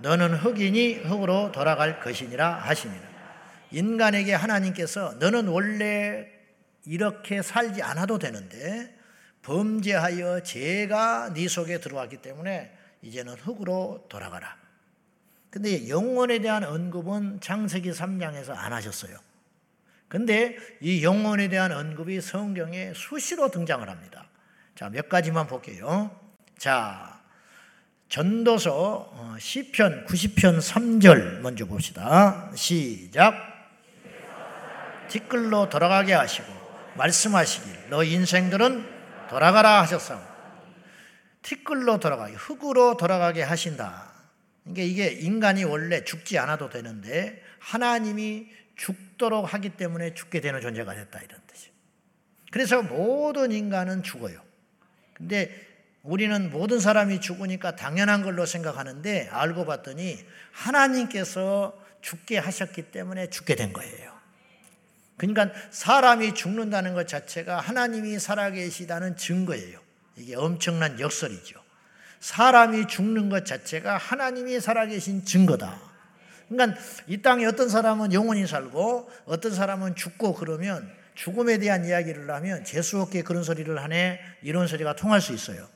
너는 0.01 0.34
흑이니 0.34 0.96
흑으로 0.96 1.51
돌아갈 1.51 2.00
것이니라 2.00 2.55
하시니라. 2.55 3.12
인간에게 3.72 4.34
하나님께서 4.34 5.13
너는 5.20 5.48
원래 5.48 6.27
이렇게 6.86 7.41
살지 7.41 7.81
않아도 7.81 8.20
되는데 8.20 8.98
범죄하여 9.43 10.43
죄가 10.43 11.34
네 11.34 11.48
속에 11.48 11.79
들어왔기 11.79 12.17
때문에 12.17 12.75
이제는 13.01 13.36
흙으로 13.36 14.05
돌아가라. 14.10 14.58
근데 15.50 15.89
영혼에 15.89 16.39
대한 16.39 16.63
언급은 16.63 17.41
창세기 17.41 17.91
3장에서 17.91 18.55
안 18.55 18.74
하셨어요. 18.74 19.17
근데 20.08 20.58
이 20.81 21.03
영혼에 21.03 21.48
대한 21.48 21.72
언급이 21.72 22.22
성경에 22.22 22.93
수시로 22.93 23.50
등장을 23.50 23.88
합니다. 23.88 24.27
자, 24.75 24.89
몇 24.89 25.08
가지만 25.10 25.48
볼게요. 25.48 26.12
자, 26.58 27.20
전도서 28.12 29.10
어, 29.13 29.36
시편 29.39 30.06
90편 30.06 30.60
3절 30.60 31.39
먼저 31.39 31.65
봅시다. 31.65 32.51
시작. 32.56 33.34
뒷글로 35.08 35.70
돌아가게 35.70 36.12
하시고 36.12 36.46
말씀하시길 36.98 37.88
너 37.89 38.03
인생들은 38.03 38.86
돌아가라 39.30 39.82
하셨어. 39.84 40.22
티끌로 41.41 42.01
돌아가게, 42.01 42.34
흙으로 42.34 42.98
돌아가게 42.98 43.44
하신다. 43.44 44.12
그러니까 44.65 44.84
이게 44.84 45.08
인간이 45.08 45.63
원래 45.63 46.03
죽지 46.03 46.38
않아도 46.38 46.70
되는데 46.70 47.41
하나님이 47.60 48.48
죽도록 48.75 49.53
하기 49.53 49.77
때문에 49.77 50.15
죽게 50.15 50.41
되는 50.41 50.60
존재가 50.60 50.96
됐다 50.96 51.22
이런 51.22 51.39
뜻이에요. 51.48 51.74
그래서 52.51 52.82
모든 52.82 53.53
인간은 53.53 54.03
죽어요. 54.03 54.41
근데 55.13 55.70
우리는 56.03 56.50
모든 56.50 56.79
사람이 56.79 57.22
죽으니까 57.22 57.75
당연한 57.75 58.24
걸로 58.24 58.46
생각하는데 58.46 59.29
알고 59.31 59.65
봤더니 59.65 60.17
하나님께서 60.51 61.77
죽게 62.01 62.38
하셨기 62.39 62.91
때문에 62.91 63.29
죽게 63.29 63.55
된 63.55 63.72
거예요. 63.72 64.12
그러니까 65.17 65.51
사람이 65.70 66.34
죽는다는 66.34 66.96
것 66.96 67.08
자체가 67.08 67.60
하나님이 67.60 68.17
살아계시다는 68.17 69.17
증거예요. 69.17 69.79
이게 70.15 70.36
엄청난 70.36 71.00
역설이죠. 71.00 71.62
사람이 72.20 72.88
죽는 72.88 73.29
것 73.29 73.46
자체가 73.46 73.98
하나님이 73.98 74.60
살아계신 74.60 75.25
증거다. 75.25 75.79
그러니까 76.50 76.79
이 77.08 77.22
땅에 77.22 77.46
어떤 77.46 77.70
사람은 77.70 78.13
영원히 78.13 78.48
살고 78.48 79.10
어떤 79.25 79.53
사람은 79.53 79.96
죽고 79.96 80.34
그러면 80.34 80.91
죽음에 81.13 81.60
대한 81.60 81.86
이야기를 81.86 82.29
하면 82.29 82.63
재수없게 82.63 83.22
그런 83.22 83.43
소리를 83.43 83.81
하네 83.81 84.20
이런 84.41 84.65
소리가 84.65 84.96
통할 84.96 85.22
수 85.22 85.34
있어요. 85.34 85.67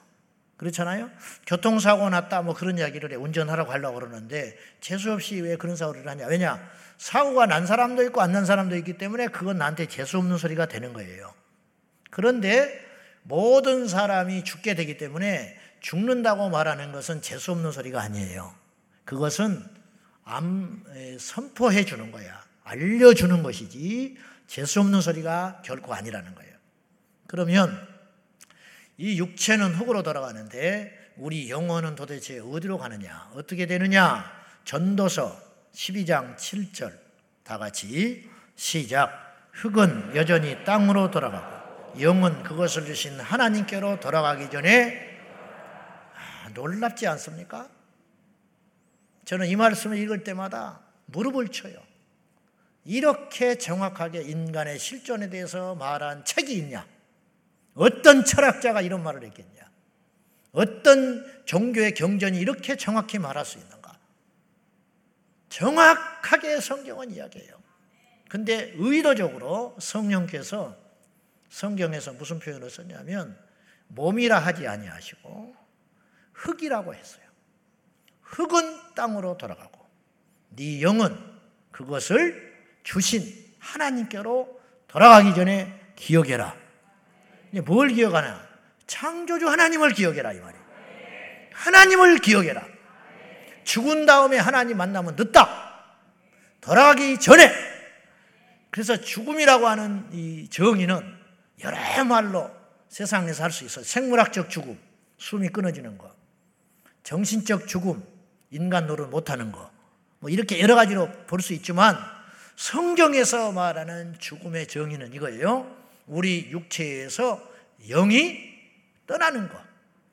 그렇잖아요? 0.58 1.10
교통사고 1.46 2.10
났다 2.10 2.42
뭐 2.42 2.54
그런 2.56 2.78
이야기를 2.78 3.12
해 3.12 3.16
운전하라고 3.16 3.72
하려고 3.72 4.00
그러는데 4.00 4.58
재수없이 4.80 5.42
왜 5.42 5.58
그런 5.58 5.76
사고를 5.76 6.08
하냐 6.08 6.28
왜냐 6.28 6.60
사고가 6.98 7.46
난 7.46 7.66
사람도 7.66 8.04
있고 8.04 8.22
안 8.22 8.32
난 8.32 8.46
사람도 8.46 8.76
있기 8.78 8.98
때문에 8.98 9.28
그건 9.28 9.58
나한테 9.58 9.88
재수 9.88 10.18
없는 10.18 10.38
소리가 10.38 10.68
되는 10.68 10.94
거예요. 10.94 11.34
그런데 12.10 12.84
모든 13.24 13.88
사람이 13.88 14.44
죽게 14.44 14.76
되기 14.76 14.98
때문에 14.98 15.58
죽는다고 15.82 16.50
말하는 16.50 16.92
것은 16.92 17.22
재수 17.22 17.52
없는 17.52 17.72
소리가 17.72 18.02
아니에요. 18.02 18.56
그것은 19.04 19.64
암 20.24 20.84
선포해 21.20 21.86
주는 21.86 22.12
거야. 22.12 22.44
알려주는 22.64 23.44
것이지 23.44 24.18
재수 24.48 24.80
없는 24.80 25.02
소리가 25.02 25.62
결코 25.66 25.94
아니라는 25.94 26.34
거예요. 26.34 26.54
그러면 27.28 27.95
이 28.98 29.18
육체는 29.20 29.74
흙으로 29.74 30.04
돌아가는데 30.04 31.14
우리 31.18 31.50
영혼은 31.50 31.96
도대체 31.96 32.40
어디로 32.40 32.78
가느냐? 32.78 33.32
어떻게 33.34 33.66
되느냐? 33.66 34.32
전도서 34.64 35.42
12장 35.74 36.36
7절 36.36 36.98
다 37.44 37.58
같이 37.58 38.30
시작. 38.56 39.24
흙은 39.52 40.16
여전히 40.16 40.64
땅으로 40.66 41.12
돌아가고 41.12 42.02
영은 42.02 42.44
그것을 42.44 42.86
주신 42.86 43.20
하나님께로 43.20 44.00
돌아가기 44.00 44.50
전에 44.50 45.18
아, 46.14 46.50
놀랍지 46.50 47.08
않습니까? 47.08 47.70
저는 49.24 49.48
이 49.48 49.56
말씀을 49.56 49.98
읽을 49.98 50.24
때마다 50.24 50.82
무릎을 51.06 51.50
쳐요. 51.50 51.76
이렇게 52.84 53.58
정확하게 53.58 54.22
인간의 54.22 54.78
실존에 54.78 55.30
대해서 55.30 55.76
말한 55.76 56.26
책이 56.26 56.54
있냐? 56.58 56.86
어떤 57.76 58.26
철학자가 58.26 58.82
이런 58.82 59.04
말을 59.04 59.24
했겠냐? 59.26 59.70
어떤 60.52 61.44
종교의 61.46 61.94
경전이 61.94 62.40
이렇게 62.40 62.76
정확히 62.78 63.20
말할 63.20 63.46
수 63.46 63.58
있는가? 63.60 64.00
정확하게 65.50 66.60
성경은 66.62 67.12
이야기해요. 67.12 67.62
근데 68.30 68.74
의도적으로 68.76 69.76
성령께서 69.80 70.76
성경에서 71.50 72.14
무슨 72.14 72.40
표현을 72.40 72.70
썼냐면 72.70 73.38
몸이라 73.88 74.40
하지 74.40 74.68
아니하시고 74.68 75.56
흙이라고 76.34 76.96
했어요. 76.96 77.24
흙은 78.22 78.96
땅으로 78.96 79.38
돌아가고 79.38 79.86
네 80.50 80.82
영은 80.82 81.16
그것을 81.72 82.56
주신 82.84 83.22
하나님께로 83.60 84.62
돌아가기 84.88 85.36
전에 85.36 85.94
기억해라. 85.96 86.65
뭘 87.62 87.90
기억하냐? 87.90 88.46
창조주 88.88 89.48
하나님을 89.48 89.94
기억해라 89.94 90.34
이 90.34 90.40
말이에요. 90.40 90.66
하나님을 91.54 92.20
기억해라. 92.20 92.64
죽은 93.64 94.06
다음에 94.06 94.38
하나님 94.38 94.78
만나면 94.78 95.16
늦다. 95.16 95.74
돌아가기 96.62 97.20
전에. 97.20 97.52
그래서 98.70 99.00
죽음이라고 99.00 99.68
하는 99.68 100.08
이 100.12 100.50
정의는 100.50 101.16
여러 101.64 102.04
말로 102.04 102.52
세상에서 102.90 103.44
할 103.44 103.52
수 103.52 103.64
있어요. 103.66 103.86
생물학적 103.86 104.50
죽음, 104.50 104.78
숨이 105.18 105.50
끊어지는 105.50 105.98
거. 105.98 106.14
정신적 107.04 107.68
죽음, 107.68 108.04
인간 108.52 108.88
노릇 108.88 109.10
못하는 109.10 109.52
거. 109.52 109.72
뭐 110.20 110.30
이렇게 110.30 110.60
여러 110.60 110.76
가지로 110.76 111.10
볼 111.28 111.40
수 111.42 111.54
있지만 111.54 111.98
성경에서 112.56 113.52
말하는 113.52 114.16
죽음의 114.20 114.68
정의는 114.68 115.14
이거예요. 115.14 115.85
우리 116.08 116.50
육체에서 116.52 117.42
영이 117.88 118.56
떠나는 119.08 119.50
것, 119.50 119.62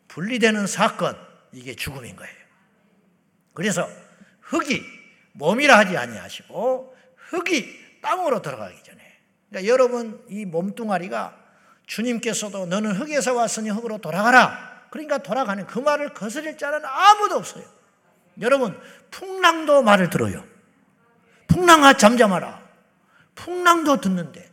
분리되는 0.08 0.66
사건, 0.66 1.16
이게 1.52 1.74
죽음인 1.74 2.16
거예요. 2.16 2.34
그래서 3.54 3.88
흙이 4.40 4.82
몸이라 5.32 5.78
하지 5.78 5.96
아니하시고 5.96 6.96
흙이 7.16 8.00
땅으로 8.00 8.42
들어가기 8.42 8.82
전에 8.82 9.00
그러니까 9.48 9.72
여러분 9.72 10.24
이 10.28 10.44
몸뚱아리가 10.44 11.38
주님께서도 11.86 12.66
너는 12.66 12.92
흙에서 12.92 13.34
왔으니 13.34 13.70
흙으로 13.70 13.98
돌아가라. 13.98 14.86
그러니까 14.90 15.18
돌아가는 15.18 15.66
그 15.66 15.78
말을 15.78 16.14
거스릴 16.14 16.56
자는 16.56 16.80
아무도 16.84 17.36
없어요. 17.36 17.64
여러분 18.40 18.78
풍랑도 19.10 19.82
말을 19.82 20.10
들어요. 20.10 20.44
풍랑아 21.48 21.94
잠잠하라. 21.94 22.62
풍랑도 23.34 24.00
듣는데 24.00 24.51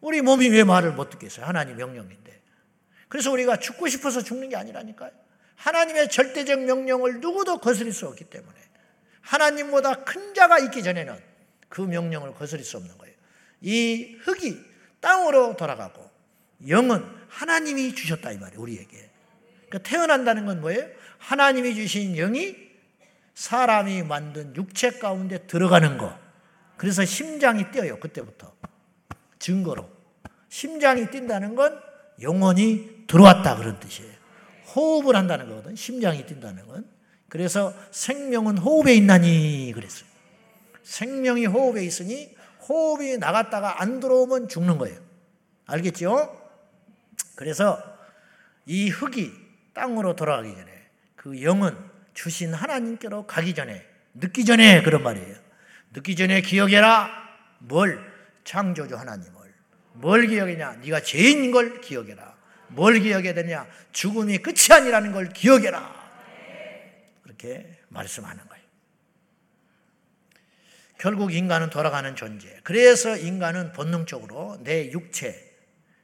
우리 0.00 0.20
몸이 0.20 0.48
왜 0.48 0.64
말을 0.64 0.92
못 0.92 1.10
듣겠어요? 1.10 1.46
하나님 1.46 1.76
명령인데. 1.76 2.40
그래서 3.08 3.30
우리가 3.32 3.58
죽고 3.58 3.88
싶어서 3.88 4.22
죽는 4.22 4.48
게 4.48 4.56
아니라니까요. 4.56 5.10
하나님의 5.56 6.10
절대적 6.10 6.60
명령을 6.64 7.20
누구도 7.20 7.58
거스릴 7.58 7.92
수 7.92 8.06
없기 8.06 8.24
때문에 8.24 8.54
하나님보다 9.22 10.04
큰 10.04 10.34
자가 10.34 10.58
있기 10.58 10.82
전에는 10.82 11.18
그 11.68 11.80
명령을 11.80 12.34
거스릴 12.34 12.64
수 12.64 12.76
없는 12.76 12.96
거예요. 12.98 13.14
이 13.60 14.16
흙이 14.22 14.58
땅으로 15.00 15.56
돌아가고 15.56 16.10
영은 16.68 17.04
하나님이 17.28 17.94
주셨다 17.94 18.32
이 18.32 18.38
말이에요. 18.38 18.60
우리에게. 18.60 19.10
그러니까 19.68 19.78
태어난다는 19.88 20.46
건 20.46 20.60
뭐예요? 20.60 20.88
하나님이 21.18 21.74
주신 21.74 22.14
영이 22.14 22.56
사람이 23.34 24.02
만든 24.04 24.54
육체 24.56 24.90
가운데 24.90 25.46
들어가는 25.46 25.98
거. 25.98 26.16
그래서 26.76 27.04
심장이 27.04 27.70
뛰어요. 27.70 27.98
그때부터. 27.98 28.54
증거로. 29.38 29.88
심장이 30.48 31.10
뛴다는 31.10 31.54
건 31.54 31.80
영혼이 32.20 33.06
들어왔다 33.06 33.56
그런 33.56 33.78
뜻이에요. 33.80 34.12
호흡을 34.74 35.16
한다는 35.16 35.48
거거든. 35.48 35.76
심장이 35.76 36.26
뛴다는 36.26 36.66
건. 36.66 36.86
그래서 37.28 37.74
생명은 37.90 38.58
호흡에 38.58 38.94
있나니 38.94 39.72
그랬어요. 39.74 40.08
생명이 40.82 41.46
호흡에 41.46 41.84
있으니 41.84 42.34
호흡이 42.68 43.18
나갔다가 43.18 43.80
안 43.80 44.00
들어오면 44.00 44.48
죽는 44.48 44.78
거예요. 44.78 44.98
알겠죠? 45.66 46.42
그래서 47.34 47.82
이 48.66 48.88
흙이 48.88 49.32
땅으로 49.74 50.16
돌아가기 50.16 50.54
전에 50.54 50.72
그 51.16 51.42
영은 51.42 51.76
주신 52.14 52.54
하나님께로 52.54 53.26
가기 53.26 53.54
전에 53.54 53.84
늦기 54.14 54.44
전에 54.44 54.82
그런 54.82 55.02
말이에요. 55.02 55.36
늦기 55.92 56.16
전에 56.16 56.40
기억해라. 56.40 57.10
뭘? 57.58 58.05
창조주 58.46 58.96
하나님을. 58.96 59.34
뭘 59.94 60.26
기억해냐? 60.26 60.76
네가 60.76 61.00
죄인인 61.00 61.50
걸 61.50 61.80
기억해라. 61.80 62.34
뭘 62.68 63.00
기억해야 63.00 63.34
되냐? 63.34 63.66
죽음이 63.92 64.38
끝이 64.38 64.68
아니라는 64.70 65.12
걸 65.12 65.28
기억해라. 65.28 65.94
그렇게 67.22 67.78
말씀하는 67.88 68.46
거예요. 68.48 68.64
결국 70.98 71.34
인간은 71.34 71.70
돌아가는 71.70 72.14
존재. 72.16 72.58
그래서 72.62 73.16
인간은 73.16 73.72
본능적으로 73.72 74.58
내 74.62 74.90
육체, 74.92 75.42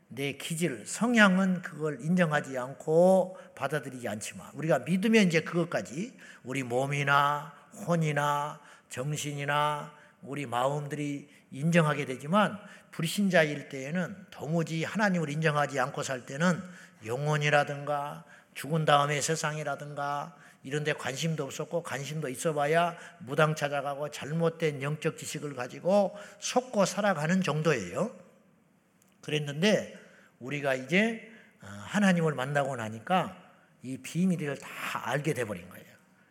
내 0.08 0.32
기질, 0.32 0.84
성향은 0.84 1.62
그걸 1.62 1.98
인정하지 2.00 2.58
않고 2.58 3.38
받아들이지 3.54 4.06
않지만 4.08 4.50
우리가 4.54 4.80
믿으면 4.80 5.28
이제 5.28 5.40
그것까지 5.40 6.12
우리 6.42 6.62
몸이나 6.62 7.54
혼이나 7.86 8.60
정신이나 8.90 9.94
우리 10.22 10.44
마음들이 10.44 11.28
인정하게 11.52 12.04
되지만 12.06 12.58
불신자일 12.90 13.68
때에는 13.68 14.26
도무지 14.30 14.84
하나님을 14.84 15.30
인정하지 15.30 15.78
않고 15.80 16.02
살 16.02 16.26
때는 16.26 16.62
영혼이라든가 17.04 18.24
죽은 18.54 18.84
다음에 18.84 19.20
세상이라든가 19.20 20.36
이런 20.62 20.84
데 20.84 20.92
관심도 20.92 21.44
없었고 21.44 21.82
관심도 21.82 22.28
있어봐야 22.28 22.96
무당 23.18 23.54
찾아가고 23.54 24.10
잘못된 24.10 24.82
영적 24.82 25.18
지식을 25.18 25.54
가지고 25.54 26.16
속고 26.38 26.84
살아가는 26.84 27.42
정도예요. 27.42 28.14
그랬는데 29.22 29.98
우리가 30.38 30.74
이제 30.74 31.28
어, 31.62 31.66
하나님을 31.66 32.34
만나고 32.34 32.76
나니까 32.76 33.36
이 33.82 33.98
비밀을 33.98 34.58
다 34.58 34.68
알게 35.10 35.34
돼버린 35.34 35.68
거예요. 35.68 35.86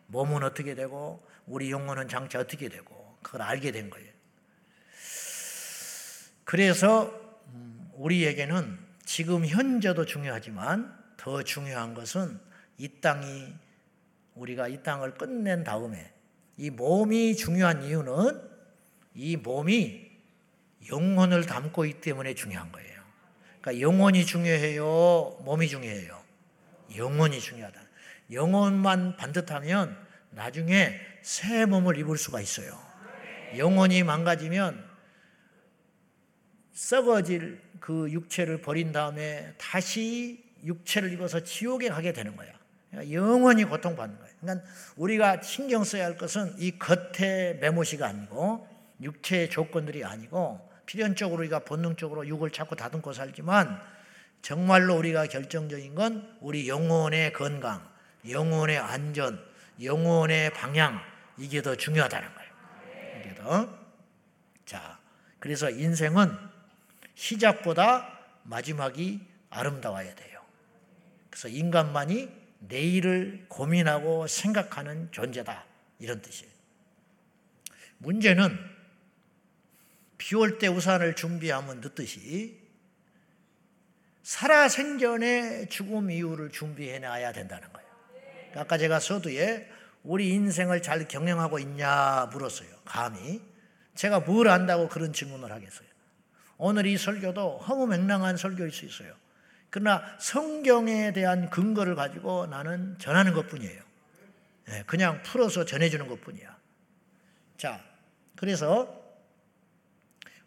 몸은 0.08 0.44
어떻게 0.44 0.76
되고 0.76 1.26
우리 1.46 1.72
영혼은 1.72 2.08
장차 2.08 2.40
어떻게 2.40 2.70
되고 2.70 3.18
그걸 3.22 3.42
알게 3.42 3.72
된 3.72 3.90
거예요. 3.90 4.11
그래서 6.52 7.10
음, 7.54 7.90
우리에게는 7.94 8.78
지금 9.06 9.46
현재도 9.46 10.04
중요하지만 10.04 10.94
더 11.16 11.44
중요한 11.44 11.94
것은 11.94 12.38
이 12.78 12.90
땅이 13.00 13.54
우리가 14.36 14.68
이 14.68 14.84
땅을 14.84 15.14
끝낸 15.14 15.64
다음에 15.64 16.12
이 16.58 16.70
몸이 16.70 17.38
중요한 17.38 17.84
이유는 17.84 18.42
이 19.16 19.38
몸이 19.38 20.12
영혼을 20.90 21.46
담고 21.46 21.86
있기 21.86 22.02
때문에 22.02 22.34
중요한 22.34 22.70
거예요. 22.74 23.02
그러니까 23.62 23.80
영혼이 23.80 24.26
중요해요? 24.26 25.38
몸이 25.46 25.70
중요해요? 25.70 26.22
영혼이 26.98 27.40
중요하다. 27.40 27.80
영혼만 28.30 29.16
반듯하면 29.16 29.98
나중에 30.32 31.00
새 31.22 31.66
몸을 31.66 31.98
입을 31.98 32.18
수가 32.18 32.42
있어요. 32.42 32.78
영혼이 33.56 34.04
망가지면 34.04 34.91
썩어질 36.82 37.62
그 37.80 38.10
육체를 38.10 38.60
버린 38.62 38.92
다음에 38.92 39.54
다시 39.60 40.44
육체를 40.66 41.14
입어서 41.14 41.40
지옥에 41.42 41.90
가게 41.90 42.12
되는 42.12 42.36
거야. 42.36 42.52
그러니까 42.90 43.14
영원히 43.14 43.64
고통받는 43.66 44.18
거예요. 44.18 44.34
그러니까 44.42 44.68
우리가 44.96 45.42
신경 45.44 45.84
써야 45.84 46.06
할 46.06 46.18
것은 46.18 46.56
이 46.58 46.80
겉의 46.80 47.60
메모시가 47.60 48.08
아니고 48.08 48.68
육체의 49.00 49.52
조건들이 49.52 50.04
아니고 50.04 50.60
필연적으로 50.88 51.42
우리가 51.42 51.60
본능적으로 51.60 52.28
육을 52.28 52.50
자꾸 52.50 52.76
다듬고 52.76 53.14
살지만 53.14 53.80
정말로 54.42 54.98
우리가 54.98 55.28
결정적인 55.28 55.94
건 55.94 56.36
우리 56.42 56.68
영혼의 56.68 57.32
건강, 57.34 57.88
영혼의 58.28 58.80
안전, 58.80 59.40
영혼의 59.82 60.52
방향 60.54 61.00
이게 61.38 61.62
더 61.62 61.76
중요하다는 61.76 62.28
거예요. 62.34 62.52
이게 63.20 63.36
더. 63.36 63.70
자, 64.66 64.98
그래서 65.38 65.70
인생은 65.70 66.52
시작보다 67.22 68.20
마지막이 68.44 69.22
아름다워야 69.52 70.16
돼요. 70.16 70.42
그래서 71.30 71.50
인간만이 71.50 72.30
내일을 72.62 73.46
고민하고 73.48 74.26
생각하는 74.26 75.12
존재다. 75.12 75.66
이런 76.00 76.20
뜻이에요. 76.22 76.52
문제는 78.00 78.58
비 80.18 80.36
올 80.36 80.58
때 80.58 80.68
우산을 80.68 81.16
준비하면 81.16 81.82
늦듯이 81.82 82.60
살아생전의 84.24 85.70
죽음 85.70 86.10
이유를 86.10 86.50
준비해 86.52 86.98
놔야 87.00 87.34
된다는 87.34 87.72
거예요. 87.72 87.90
아까 88.56 88.78
제가 88.80 89.00
서두에 89.00 89.70
우리 90.04 90.30
인생을 90.30 90.82
잘 90.82 91.08
경영하고 91.08 91.60
있냐 91.60 92.30
물었어요. 92.32 92.70
감히. 92.84 93.42
제가 93.94 94.22
뭘 94.22 94.48
안다고 94.48 94.88
그런 94.90 95.14
질문을 95.14 95.52
하겠어요. 95.52 95.91
오늘 96.64 96.86
이 96.86 96.96
설교도 96.96 97.58
허무맹랑한 97.58 98.38
설교일 98.38 98.72
수 98.72 98.86
있어요. 98.86 99.16
그러나 99.72 100.04
성경에 100.20 101.12
대한 101.12 101.50
근거를 101.50 101.96
가지고 101.96 102.46
나는 102.46 103.00
전하는 103.00 103.34
것 103.34 103.48
뿐이에요. 103.48 103.82
예, 104.70 104.84
그냥 104.86 105.24
풀어서 105.24 105.66
전해주는 105.66 106.08
것 106.08 106.22
뿐이야. 106.22 106.56
자, 107.58 107.84
그래서 108.36 108.96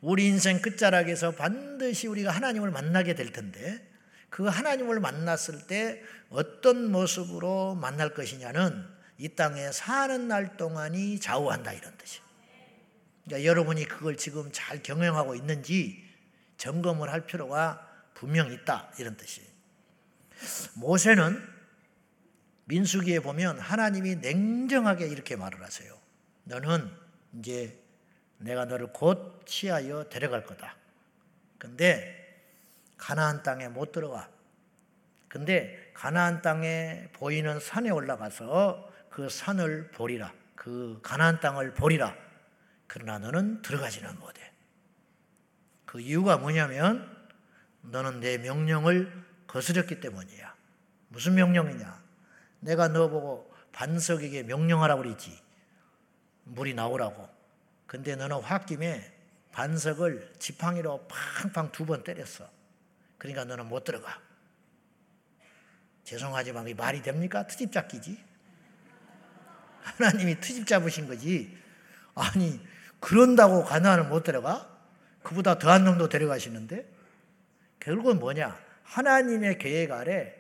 우리 0.00 0.29
인생 0.29 0.62
끝자락에서 0.62 1.33
반드시 1.33 2.07
우리가 2.07 2.31
하나님을 2.31 2.70
만나게 2.70 3.16
될 3.16 3.33
텐데 3.33 3.85
그 4.31 4.46
하나님을 4.46 5.00
만났을 5.00 5.66
때 5.66 6.00
어떤 6.29 6.92
모습으로 6.92 7.74
만날 7.74 8.14
것이냐는 8.14 8.87
이 9.18 9.31
땅에 9.31 9.72
사는 9.72 10.29
날 10.29 10.57
동안이 10.57 11.18
좌우한다 11.18 11.72
이런 11.72 11.96
뜻이에요. 11.98 12.24
그러니까 13.24 13.48
여러분이 13.48 13.87
그걸 13.87 14.16
지금 14.16 14.50
잘 14.53 14.81
경영하고 14.81 15.35
있는지 15.35 16.04
점검을 16.57 17.12
할 17.12 17.27
필요가 17.27 17.88
분명 18.14 18.53
있다 18.53 18.90
이런 18.99 19.17
뜻이에요. 19.17 19.49
모세는 20.75 21.55
민수기에 22.67 23.21
보면 23.21 23.59
하나님이 23.59 24.17
냉정하게 24.17 25.07
이렇게 25.09 25.37
말을 25.37 25.62
하세요. 25.62 25.97
너는 26.45 26.90
이제 27.38 27.79
내가 28.38 28.64
너를 28.64 28.88
곧 28.93 29.45
취하여 29.47 30.09
데려갈 30.09 30.45
거다. 30.45 30.77
근데 31.59 32.25
가나안 32.97 33.43
땅에 33.43 33.69
못 33.69 33.93
들어가. 33.93 34.29
근데 35.29 35.90
가나안 35.95 36.43
땅에 36.43 37.09
보이는 37.12 37.59
산에 37.61 37.90
올라가서 37.90 38.93
그 39.11 39.29
산을 39.29 39.90
보리라. 39.90 40.33
그 40.55 41.01
가나안 41.03 41.40
땅을 41.40 41.75
보리라. 41.75 42.17
그러나 42.87 43.19
너는 43.19 43.62
들어가지는 43.62 44.19
못해. 44.19 44.54
그 45.94 46.00
이유가 46.00 46.38
뭐냐면 46.38 47.09
너는 47.83 48.18
내 48.18 48.37
명령을 48.37 49.12
거스렸기 49.46 50.00
때문이야. 50.00 50.52
무슨 51.07 51.37
명령이냐? 51.37 52.02
내가 52.59 52.88
너 52.88 53.09
보고 53.09 53.54
반석에게 53.70 54.42
명령하라고 54.42 55.02
그랬지. 55.02 55.40
물이 56.46 56.74
나오라고. 56.74 57.28
근데 57.87 58.16
너는 58.16 58.38
홧김에 58.38 59.16
반석을 59.52 60.33
지팡이로 60.40 61.07
팡팡 61.07 61.70
두 61.70 61.87
번 61.87 62.02
때렸어. 62.02 62.50
그러니까 63.16 63.44
너는 63.44 63.68
못 63.68 63.85
들어가. 63.85 64.20
죄송하지만 66.02 66.66
이 66.66 66.74
말이 66.74 67.02
됩니까? 67.02 67.46
트집 67.46 67.70
잡기지. 67.70 68.18
하나님이 69.80 70.40
트집 70.40 70.66
잡으신 70.66 71.07
거지. 71.07 71.57
아니, 72.16 72.61
그런다고 72.98 73.62
가나안을 73.62 74.09
못 74.09 74.24
들어가? 74.24 74.73
그보다 75.24 75.58
더한 75.58 75.84
놈도 75.84 76.08
데려가시는데? 76.08 76.87
결국은 77.80 78.20
뭐냐? 78.20 78.56
하나님의 78.84 79.58
계획 79.58 79.90
아래 79.90 80.34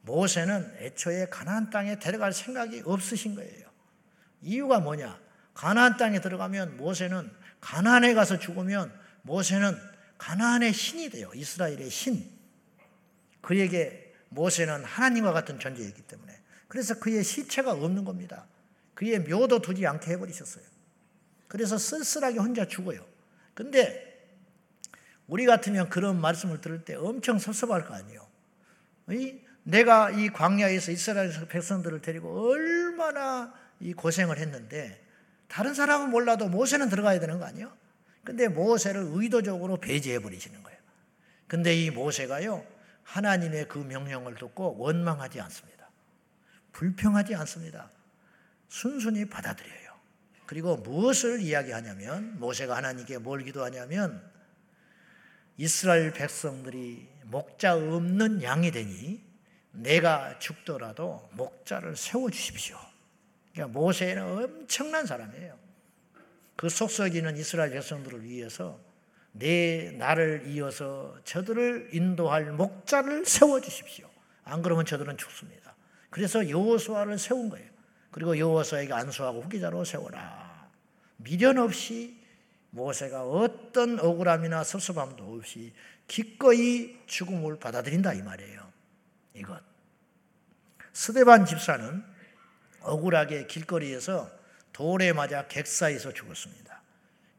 모세는 0.00 0.74
애초에 0.78 1.26
가나안 1.26 1.70
땅에 1.70 1.98
데려갈 1.98 2.32
생각이 2.32 2.82
없으신 2.84 3.36
거예요. 3.36 3.68
이유가 4.40 4.80
뭐냐? 4.80 5.20
가나안 5.54 5.96
땅에 5.96 6.20
들어가면 6.20 6.78
모세는 6.78 7.30
가나안에 7.60 8.14
가서 8.14 8.38
죽으면 8.38 8.92
모세는 9.22 9.76
가나안의 10.18 10.72
신이 10.72 11.10
돼요. 11.10 11.30
이스라엘의 11.34 11.90
신. 11.90 12.28
그에게 13.42 14.12
모세는 14.30 14.84
하나님과 14.84 15.32
같은 15.32 15.58
존재이기 15.58 16.02
때문에 16.02 16.40
그래서 16.68 16.98
그의 16.98 17.22
시체가 17.22 17.72
없는 17.72 18.04
겁니다. 18.04 18.46
그의 18.94 19.20
묘도 19.20 19.60
두지 19.60 19.86
않게 19.86 20.12
해버리셨어요. 20.12 20.64
그래서 21.48 21.76
쓸쓸하게 21.76 22.38
혼자 22.38 22.66
죽어요. 22.66 23.04
근데 23.54 24.11
우리 25.32 25.46
같으면 25.46 25.88
그런 25.88 26.20
말씀을 26.20 26.60
들을 26.60 26.84
때 26.84 26.94
엄청 26.94 27.38
섭섭할 27.38 27.86
거 27.86 27.94
아니에요. 27.94 28.28
내가 29.62 30.10
이 30.10 30.28
광야에서 30.28 30.92
이스라엘 30.92 31.32
백성들을 31.48 32.02
데리고 32.02 32.50
얼마나 32.50 33.54
이 33.80 33.94
고생을 33.94 34.36
했는데 34.36 35.02
다른 35.48 35.72
사람은 35.72 36.10
몰라도 36.10 36.50
모세는 36.50 36.90
들어가야 36.90 37.18
되는 37.18 37.38
거 37.38 37.46
아니에요? 37.46 37.74
근데 38.22 38.48
모세를 38.48 39.06
의도적으로 39.06 39.78
배제해 39.78 40.18
버리시는 40.18 40.62
거예요. 40.62 40.78
근데 41.46 41.74
이 41.76 41.90
모세가요, 41.90 42.66
하나님의 43.04 43.68
그 43.68 43.78
명령을 43.78 44.34
듣고 44.34 44.76
원망하지 44.76 45.40
않습니다. 45.40 45.88
불평하지 46.72 47.34
않습니다. 47.36 47.90
순순히 48.68 49.24
받아들여요. 49.30 49.92
그리고 50.44 50.76
무엇을 50.76 51.40
이야기하냐면, 51.40 52.38
모세가 52.38 52.76
하나님께 52.76 53.16
뭘 53.16 53.42
기도하냐면, 53.44 54.31
이스라엘 55.56 56.12
백성들이 56.12 57.08
목자 57.24 57.74
없는 57.76 58.42
양이 58.42 58.70
되니 58.70 59.22
내가 59.72 60.38
죽더라도 60.38 61.28
목자를 61.32 61.96
세워 61.96 62.30
주십시오. 62.30 62.76
그러니까 63.52 63.78
모세는 63.78 64.22
엄청난 64.22 65.06
사람이에요. 65.06 65.58
그 66.56 66.68
속썩이는 66.68 67.36
이스라엘 67.36 67.70
백성들을 67.70 68.24
위해서 68.24 68.78
내 69.32 69.92
나를 69.92 70.44
이어서 70.48 71.16
저들을 71.24 71.90
인도할 71.92 72.52
목자를 72.52 73.24
세워 73.24 73.60
주십시오. 73.60 74.08
안 74.44 74.62
그러면 74.62 74.84
저들은 74.84 75.16
죽습니다. 75.16 75.74
그래서 76.10 76.48
여호수아를 76.48 77.18
세운 77.18 77.48
거예요. 77.48 77.70
그리고 78.10 78.38
여호수아에게 78.38 78.92
안수하고 78.92 79.40
후기자로 79.42 79.84
세워라. 79.84 80.70
미련 81.16 81.58
없이 81.58 82.21
모세가 82.72 83.24
어떤 83.24 84.00
억울함이나 84.00 84.64
섭섭함도 84.64 85.34
없이 85.34 85.72
기꺼이 86.08 86.98
죽음을 87.06 87.58
받아들인다 87.58 88.14
이 88.14 88.22
말이에요. 88.22 88.72
이것. 89.34 89.62
스데반 90.92 91.46
집사는 91.46 92.04
억울하게 92.80 93.46
길거리에서 93.46 94.30
돌에 94.72 95.12
맞아 95.12 95.46
객사에서 95.48 96.12
죽었습니다. 96.12 96.82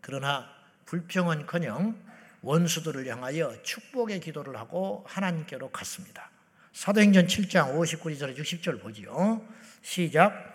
그러나 0.02 0.50
불평은커녕 0.86 2.00
원수들을 2.42 3.08
향하여 3.08 3.62
축복의 3.64 4.20
기도를 4.20 4.58
하고 4.58 5.04
하나님께로 5.08 5.72
갔습니다. 5.72 6.30
사도행전 6.74 7.28
7장 7.28 7.76
59절 7.76 8.38
60절 8.38 8.82
보지요. 8.82 9.48
시작. 9.82 10.53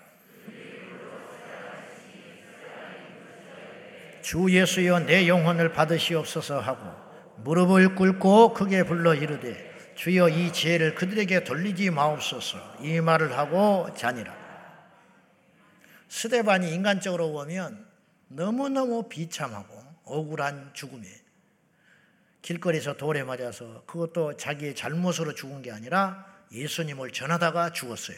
주 4.23 4.51
예수여 4.51 5.01
내 5.01 5.29
영혼을 5.29 5.73
받으시옵소서 5.73 6.61
하고 6.61 6.81
무릎을 7.37 7.95
꿇고 7.95 8.55
크게 8.55 8.85
불러 8.85 9.15
이르되 9.15 9.69
주여 9.95 10.29
이 10.29 10.53
죄를 10.53 10.95
그들에게 10.95 11.45
돌리지 11.45 11.91
마옵소서 11.91 12.77
이 12.83 13.01
말을 13.01 13.37
하고 13.37 13.89
자니라. 13.97 14.33
스데반이 16.09 16.73
인간적으로 16.73 17.33
보면 17.33 17.87
너무너무 18.29 19.09
비참하고 19.09 19.77
억울한 20.05 20.71
죽음에 20.73 21.07
길거리에서 22.43 22.97
돌에 22.97 23.25
맞아서 23.25 23.83
그것도 23.87 24.37
자기의 24.37 24.75
잘못으로 24.75 25.35
죽은 25.35 25.63
게 25.63 25.71
아니라 25.71 26.27
예수님을 26.53 27.11
전하다가 27.11 27.73
죽었어요. 27.73 28.17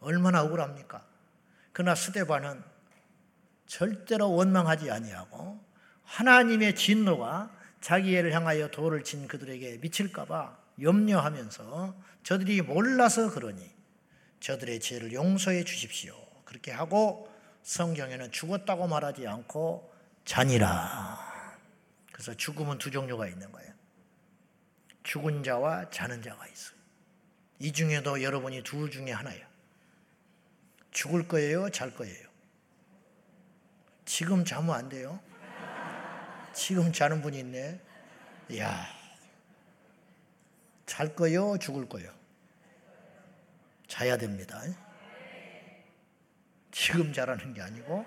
얼마나 0.00 0.42
억울합니까? 0.42 1.04
그러나 1.72 1.94
스데반은 1.94 2.62
절대로 3.66 4.32
원망하지 4.32 4.90
아니하고 4.90 5.60
하나님의 6.04 6.74
진노가 6.74 7.50
자기 7.80 8.16
애를 8.16 8.32
향하여 8.32 8.68
돌을 8.68 9.04
친 9.04 9.28
그들에게 9.28 9.78
미칠까봐 9.78 10.56
염려하면서 10.80 11.94
저들이 12.22 12.62
몰라서 12.62 13.30
그러니 13.30 13.70
저들의 14.40 14.80
죄를 14.80 15.12
용서해 15.12 15.64
주십시오. 15.64 16.14
그렇게 16.44 16.70
하고 16.70 17.32
성경에는 17.62 18.30
죽었다고 18.32 18.86
말하지 18.86 19.26
않고 19.26 19.92
잔이라. 20.24 21.18
그래서 22.12 22.34
죽음은 22.34 22.78
두 22.78 22.90
종류가 22.90 23.28
있는 23.28 23.50
거예요. 23.52 23.72
죽은 25.02 25.42
자와 25.42 25.90
자는 25.90 26.22
자가 26.22 26.46
있어요. 26.46 26.76
이 27.58 27.72
중에도 27.72 28.22
여러분이 28.22 28.62
둘 28.62 28.90
중에 28.90 29.12
하나예요. 29.12 29.46
죽을 30.90 31.28
거예요, 31.28 31.70
잘 31.70 31.94
거예요. 31.94 32.25
지금 34.06 34.44
자면 34.44 34.74
안 34.74 34.88
돼요. 34.88 35.20
지금 36.54 36.92
자는 36.92 37.20
분이 37.20 37.40
있네. 37.40 37.80
야, 38.58 38.86
잘 40.86 41.14
거요, 41.14 41.58
죽을 41.58 41.86
거요. 41.88 42.08
자야 43.88 44.16
됩니다. 44.16 44.62
지금 46.70 47.12
자라는 47.12 47.52
게 47.52 47.60
아니고 47.60 48.06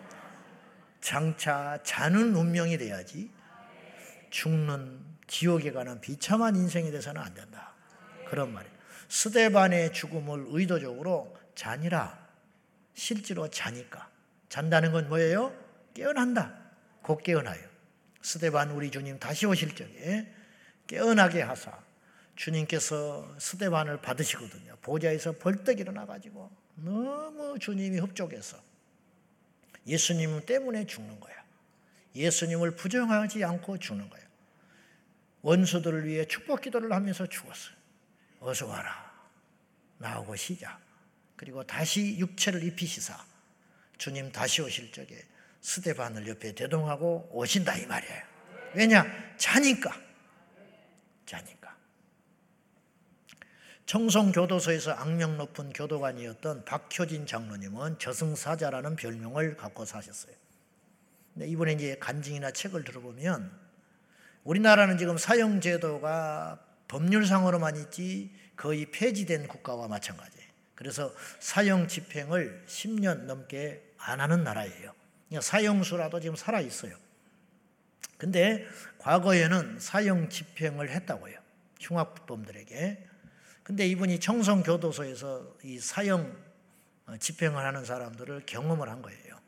장차 1.01 1.77
자는 1.83 2.35
운명이 2.35 2.77
돼야지 2.77 3.31
죽는 4.29 5.03
지옥에 5.27 5.71
가는 5.71 5.99
비참한 6.01 6.55
인생이 6.55 6.91
돼서는 6.91 7.21
안 7.21 7.33
된다. 7.33 7.73
그런 8.27 8.53
말이에요. 8.53 8.75
스데반의 9.09 9.91
죽음을 9.91 10.45
의도적으로 10.49 11.35
잔이라 11.55 12.27
실제로 12.93 13.49
자니까 13.49 14.09
잔다는 14.49 14.91
건 14.91 15.09
뭐예요? 15.09 15.68
깨어난다. 15.93 16.57
곧 17.01 17.21
깨어나요. 17.23 17.67
스데반 18.21 18.71
우리 18.71 18.91
주님 18.91 19.19
다시 19.19 19.45
오실 19.45 19.75
적에 19.75 20.27
깨어나게 20.87 21.41
하사 21.41 21.77
주님께서 22.35 23.35
스데반을 23.39 24.01
받으시거든요. 24.01 24.77
보좌에서 24.81 25.33
벌떡 25.33 25.79
일어나 25.79 26.05
가지고 26.05 26.51
너무 26.75 27.57
주님이 27.59 27.99
흡족해서 27.99 28.57
예수님 29.85 30.45
때문에 30.45 30.85
죽는 30.85 31.19
거야. 31.19 31.35
예수님을 32.15 32.75
부정하지 32.75 33.43
않고 33.43 33.77
죽는 33.79 34.09
거야. 34.09 34.21
원수들을 35.41 36.05
위해 36.05 36.25
축복 36.25 36.61
기도를 36.61 36.91
하면서 36.91 37.25
죽었어요. 37.27 37.75
어서 38.39 38.67
와라. 38.67 39.09
나오고 39.97 40.35
시작. 40.35 40.79
그리고 41.35 41.63
다시 41.63 42.17
육체를 42.17 42.63
입히시사 42.63 43.17
주님 43.97 44.31
다시 44.31 44.61
오실 44.61 44.91
적에 44.91 45.21
스테반을 45.61 46.27
옆에 46.27 46.53
대동하고 46.53 47.29
오신다 47.31 47.75
이 47.77 47.85
말이에요. 47.85 48.21
왜냐? 48.73 49.05
자니까. 49.37 49.91
자니까. 51.25 51.75
청송교도소에서 53.85 54.91
악명 54.91 55.37
높은 55.37 55.73
교도관이었던 55.73 56.65
박효진 56.65 57.25
장로님은 57.25 57.97
저승사자라는 57.97 58.95
별명을 58.95 59.57
갖고 59.57 59.85
사셨어요. 59.85 60.33
근데 61.33 61.47
이번에 61.47 61.73
이제 61.73 61.97
간증이나 61.99 62.51
책을 62.51 62.83
들어보면 62.83 63.51
우리나라는 64.43 64.97
지금 64.97 65.17
사형제도가 65.17 66.59
법률상으로만 66.87 67.77
있지 67.77 68.31
거의 68.55 68.85
폐지된 68.91 69.47
국가와 69.47 69.87
마찬가지예요. 69.87 70.49
그래서 70.75 71.13
사형 71.39 71.87
집행을 71.87 72.65
10년 72.67 73.23
넘게 73.23 73.93
안 73.97 74.21
하는 74.21 74.43
나라예요. 74.43 74.93
사형수라도 75.39 76.19
지금 76.19 76.35
살아 76.35 76.59
있어요. 76.59 76.95
근데 78.17 78.65
과거에는 78.97 79.79
사형 79.79 80.29
집행을 80.29 80.89
했다고요. 80.89 81.39
흉악범들에게. 81.79 83.07
근데 83.63 83.87
이분이 83.87 84.19
청송교도소에서 84.19 85.55
이 85.63 85.79
사형 85.79 86.35
어, 87.05 87.17
집행을 87.17 87.63
하는 87.63 87.85
사람들을 87.85 88.43
경험을 88.45 88.89
한 88.89 89.01
거예요. 89.01 89.39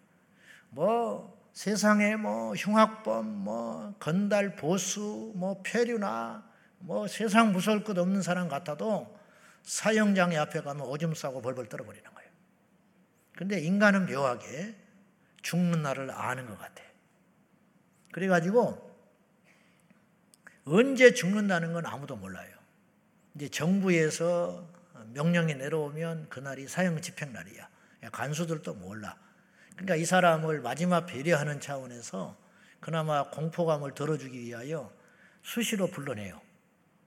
뭐 0.69 1.37
세상에 1.53 2.15
뭐 2.15 2.53
흉악범, 2.55 3.25
뭐 3.25 3.93
건달 3.99 4.55
보수, 4.55 5.33
뭐 5.35 5.61
폐류나 5.63 6.49
뭐 6.79 7.07
세상 7.07 7.51
무서울 7.51 7.83
것 7.83 7.97
없는 7.97 8.21
사람 8.21 8.47
같아도 8.47 9.19
사형장에 9.63 10.37
앞에 10.37 10.61
가면 10.61 10.87
오줌 10.87 11.13
싸고 11.13 11.41
벌벌 11.41 11.67
떨어버리는 11.67 12.03
거예요. 12.13 12.29
근데 13.35 13.59
인간은 13.59 14.05
묘하게 14.05 14.75
죽는 15.41 15.81
날을 15.81 16.11
아는 16.11 16.47
것 16.47 16.57
같아. 16.57 16.83
그래가지고 18.11 18.89
언제 20.65 21.13
죽는다는 21.13 21.73
건 21.73 21.85
아무도 21.85 22.15
몰라요. 22.15 22.55
이제 23.35 23.49
정부에서 23.49 24.67
명령이 25.13 25.55
내려오면 25.55 26.29
그날이 26.29 26.67
사형 26.67 27.01
집행 27.01 27.33
날이야. 27.33 27.69
간수들도 28.11 28.75
몰라. 28.75 29.17
그러니까 29.71 29.95
이 29.95 30.05
사람을 30.05 30.61
마지막 30.61 31.05
배려하는 31.05 31.59
차원에서 31.59 32.37
그나마 32.79 33.29
공포감을 33.29 33.93
덜어주기 33.93 34.39
위하여 34.39 34.91
수시로 35.43 35.87
불러내요. 35.87 36.41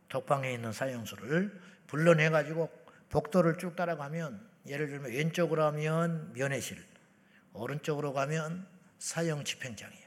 독방에 0.09 0.53
있는 0.53 0.73
사형수를 0.73 1.61
불러내가지고 1.87 2.71
복도를 3.11 3.59
쭉 3.59 3.77
따라가면 3.77 4.49
예를 4.67 4.89
들면 4.89 5.13
왼쪽으로 5.13 5.65
하면 5.65 6.33
면회실, 6.33 6.83
오른쪽으로 7.55 8.13
가면 8.13 8.67
사형 8.99 9.45
집행장이에요. 9.45 10.05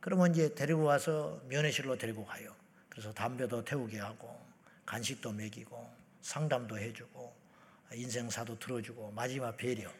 그러면 0.00 0.32
이제 0.32 0.54
데리고 0.54 0.84
와서 0.84 1.40
면회실로 1.48 1.98
데리고 1.98 2.24
가요. 2.24 2.54
그래서 2.88 3.12
담배도 3.12 3.64
태우게 3.64 3.98
하고 3.98 4.40
간식도 4.86 5.32
먹이고 5.32 5.90
상담도 6.22 6.78
해주고 6.78 7.34
인생사도 7.92 8.58
들어주고 8.58 9.12
마지막 9.12 9.56
배려 9.56 9.90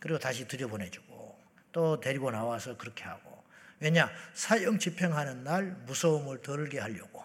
그리고 0.00 0.18
다시 0.18 0.46
들여보내주고 0.46 1.38
또 1.72 2.00
데리고 2.00 2.30
나와서 2.30 2.76
그렇게 2.76 3.04
하고 3.04 3.42
왜냐 3.80 4.10
사형 4.34 4.78
집행하는 4.78 5.44
날 5.44 5.64
무서움을 5.86 6.42
덜게 6.42 6.78
하려고 6.78 7.24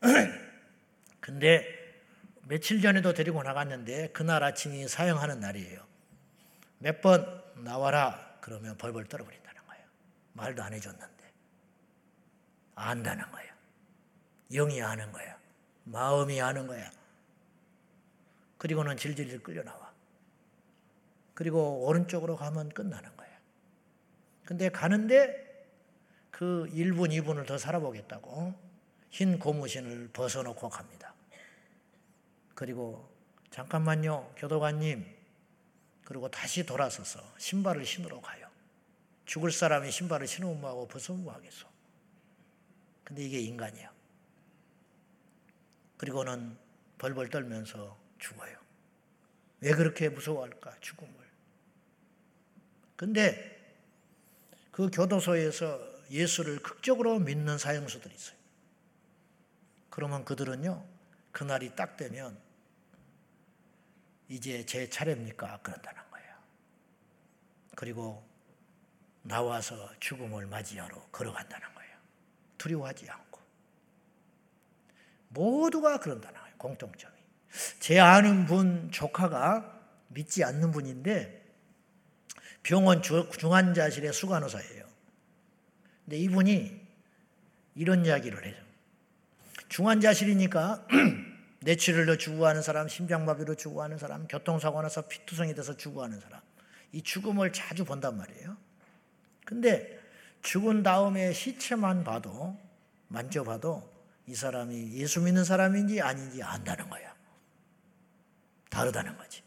근데 1.20 1.66
며칠 2.44 2.80
전에도 2.80 3.12
데리고 3.12 3.42
나갔는데 3.42 4.08
그날 4.08 4.42
아침이 4.42 4.88
사형하는 4.88 5.40
날이에요 5.40 5.86
몇 6.78 7.00
번 7.00 7.47
나와라 7.64 8.38
그러면 8.40 8.76
벌벌 8.76 9.06
떨어버린다는 9.06 9.66
거예요 9.66 9.84
말도 10.32 10.62
안 10.62 10.72
해줬는데 10.72 11.32
안다는 12.74 13.30
거예요 13.30 13.52
영이 14.52 14.82
아는 14.82 15.10
거예요 15.12 15.34
마음이 15.84 16.40
아는 16.40 16.66
거야 16.66 16.90
그리고는 18.58 18.96
질질 18.96 19.42
끌려 19.42 19.62
나와 19.62 19.88
그리고 21.38 21.86
오른쪽으로 21.86 22.34
가면 22.34 22.70
끝나는 22.70 23.16
거예요. 23.16 23.32
근데 24.44 24.70
가는데 24.70 25.68
그 26.32 26.66
1분, 26.72 27.12
2분을 27.12 27.46
더 27.46 27.56
살아보겠다고 27.56 28.54
흰 29.10 29.38
고무신을 29.38 30.10
벗어놓고 30.12 30.68
갑니다. 30.68 31.14
그리고 32.56 33.08
잠깐만요, 33.52 34.32
교도관님. 34.36 35.06
그리고 36.08 36.30
다시 36.30 36.64
돌아서서 36.64 37.20
신발을 37.36 37.84
신으러 37.84 38.22
가요. 38.22 38.48
죽을 39.26 39.52
사람이 39.52 39.90
신발을 39.90 40.26
신으면 40.26 40.58
뭐하고 40.58 40.88
벗으면 40.88 41.22
뭐하겠어. 41.22 41.68
근데 43.04 43.24
이게 43.24 43.40
인간이야. 43.40 43.92
그리고는 45.98 46.56
벌벌 46.96 47.28
떨면서 47.28 47.94
죽어요. 48.18 48.56
왜 49.60 49.72
그렇게 49.72 50.08
무서워할까? 50.08 50.76
죽음을. 50.80 51.12
근데 52.96 53.76
그 54.70 54.88
교도소에서 54.88 55.78
예수를 56.10 56.62
극적으로 56.62 57.18
믿는 57.18 57.58
사형수들이 57.58 58.14
있어요. 58.14 58.38
그러면 59.90 60.24
그들은요, 60.24 60.86
그날이 61.32 61.76
딱 61.76 61.98
되면 61.98 62.47
이제 64.28 64.64
제 64.66 64.88
차례입니까? 64.88 65.60
그런다는 65.62 66.02
거예요. 66.10 66.34
그리고 67.74 68.26
나와서 69.22 69.90
죽음을 70.00 70.46
맞이하러 70.46 71.08
걸어간다는 71.10 71.74
거예요. 71.74 71.96
두려워하지 72.58 73.08
않고. 73.10 73.40
모두가 75.28 75.98
그런다는 76.00 76.40
거예요. 76.40 76.56
공통점이. 76.58 77.16
제 77.80 77.98
아는 77.98 78.46
분 78.46 78.90
조카가 78.90 79.78
믿지 80.08 80.44
않는 80.44 80.70
분인데 80.70 81.46
병원 82.62 83.02
중환자실의 83.02 84.12
수간호사예요. 84.12 84.86
근데 86.04 86.18
이분이 86.18 86.88
이런 87.74 88.04
이야기를 88.04 88.44
해요. 88.44 88.56
중환자실이니까 89.68 90.86
뇌출혈로 91.60 92.18
죽어가는 92.18 92.62
사람, 92.62 92.88
심장마비로 92.88 93.54
죽어가는 93.56 93.98
사람, 93.98 94.26
교통사고 94.28 94.80
나서 94.80 95.02
피투성이 95.02 95.54
돼서 95.54 95.76
죽어가는 95.76 96.20
사람. 96.20 96.40
이 96.92 97.02
죽음을 97.02 97.52
자주 97.52 97.84
본단 97.84 98.16
말이에요. 98.16 98.56
근데 99.44 99.98
죽은 100.42 100.82
다음에 100.82 101.32
시체만 101.32 102.04
봐도, 102.04 102.56
만져봐도 103.08 103.90
이 104.26 104.34
사람이 104.34 104.92
예수 104.94 105.20
믿는 105.20 105.44
사람인지 105.44 106.00
아닌지 106.00 106.42
안다는 106.42 106.88
거야. 106.88 107.14
다르다는 108.70 109.16
거지. 109.16 109.42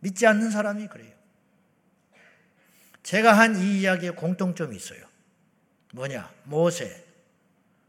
믿지 0.00 0.26
않는 0.26 0.50
사람이 0.50 0.86
그래요. 0.88 1.16
제가 3.02 3.32
한 3.36 3.56
이 3.56 3.80
이야기에 3.80 4.10
공통점이 4.10 4.76
있어요. 4.76 5.06
뭐냐? 5.94 6.30
모세, 6.44 7.04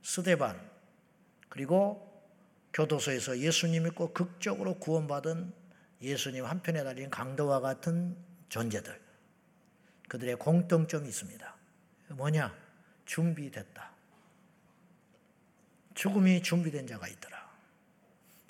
스데반, 0.02 0.69
그리고 1.50 2.08
교도소에서 2.74 3.40
예수님 3.40 3.84
믿고 3.84 4.14
극적으로 4.14 4.76
구원받은 4.76 5.52
예수님 6.02 6.46
한편에 6.46 6.84
달린 6.84 7.10
강도와 7.10 7.60
같은 7.60 8.16
존재들. 8.48 9.00
그들의 10.08 10.38
공통점이 10.38 11.08
있습니다. 11.08 11.56
뭐냐? 12.10 12.56
준비됐다. 13.06 13.92
죽음이 15.94 16.42
준비된 16.42 16.88
자가 16.88 17.08
있더라. 17.08 17.50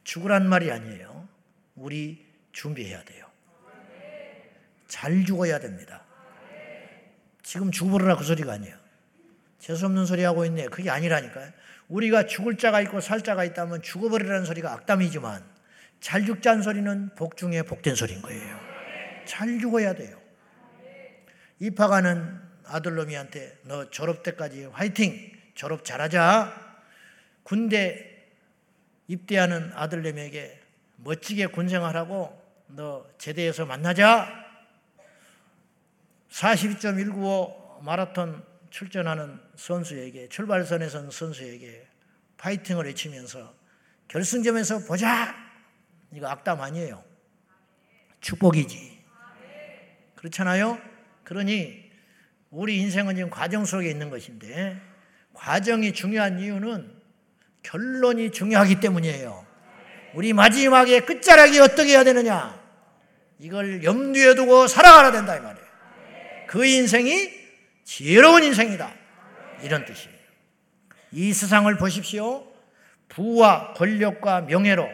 죽으란 0.03 0.47
말이 0.47 0.71
아니에요. 0.71 1.27
우리 1.75 2.25
준비해야 2.51 3.03
돼요. 3.03 3.29
잘 4.87 5.23
죽어야 5.25 5.59
됩니다. 5.59 6.03
지금 7.43 7.71
죽어버려라 7.71 8.17
그 8.17 8.23
소리가 8.23 8.53
아니에요. 8.53 8.77
재수없는 9.59 10.05
소리 10.05 10.23
하고 10.23 10.45
있네. 10.45 10.67
그게 10.67 10.89
아니라니까요. 10.89 11.51
우리가 11.89 12.27
죽을 12.27 12.57
자가 12.57 12.81
있고 12.81 13.01
살 13.01 13.21
자가 13.21 13.43
있다면 13.43 13.81
죽어버리라는 13.81 14.45
소리가 14.45 14.71
악담이지만 14.73 15.43
잘 15.99 16.25
죽자는 16.25 16.61
소리는 16.61 17.09
복 17.15 17.35
중에 17.35 17.63
복된 17.63 17.95
소리인 17.95 18.21
거예요. 18.21 18.59
잘 19.25 19.59
죽어야 19.59 19.93
돼요. 19.93 20.17
입학하는 21.59 22.39
아들놈이한테 22.65 23.59
너 23.63 23.89
졸업 23.89 24.23
때까지 24.23 24.65
화이팅! 24.65 25.31
졸업 25.55 25.83
잘하자! 25.83 26.53
군대 27.43 28.27
입대하는 29.07 29.71
아들놈에게 29.73 30.61
멋지게 30.97 31.47
군생활하고 31.47 32.39
너 32.67 33.05
제대해서 33.17 33.65
만나자! 33.65 34.45
42.195 36.29 37.81
마라톤 37.81 38.43
출전하는 38.69 39.39
선수에게 39.55 40.29
출발선에 40.29 40.89
선 40.89 41.09
선수에게 41.09 41.87
파이팅을 42.37 42.85
외치면서 42.85 43.53
결승점에서 44.07 44.79
보자. 44.85 45.35
이거 46.11 46.27
악담 46.27 46.61
아니에요. 46.61 47.03
축복이지. 48.21 48.99
그렇잖아요? 50.15 50.79
그러니 51.23 51.89
우리 52.49 52.77
인생은 52.77 53.15
지금 53.15 53.29
과정 53.29 53.65
속에 53.65 53.89
있는 53.89 54.09
것인데 54.09 54.81
과정이 55.33 55.93
중요한 55.93 56.39
이유는 56.39 56.99
결론이 57.63 58.31
중요하기 58.31 58.79
때문이에요. 58.79 59.45
우리 60.15 60.33
마지막에 60.33 61.01
끝자락이 61.01 61.59
어떻게 61.59 61.91
해야 61.91 62.03
되느냐? 62.03 62.59
이걸 63.37 63.83
염두에 63.83 64.35
두고 64.35 64.67
살아가야 64.67 65.11
된다 65.11 65.37
이 65.37 65.39
말이에요. 65.39 65.67
그 66.47 66.65
인생이 66.65 67.38
지혜로운 67.89 68.43
인생이다. 68.43 68.93
이런 69.63 69.83
뜻이에요. 69.83 70.15
이 71.11 71.33
세상을 71.33 71.75
보십시오. 71.77 72.45
부와 73.09 73.73
권력과 73.73 74.41
명예로 74.41 74.87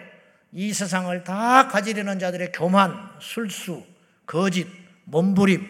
이 0.54 0.72
세상을 0.72 1.26
다 1.26 1.68
가지려는 1.68 2.20
자들의 2.20 2.54
교만, 2.54 3.10
술수, 3.20 3.86
거짓, 4.26 4.66
몸부림, 5.04 5.68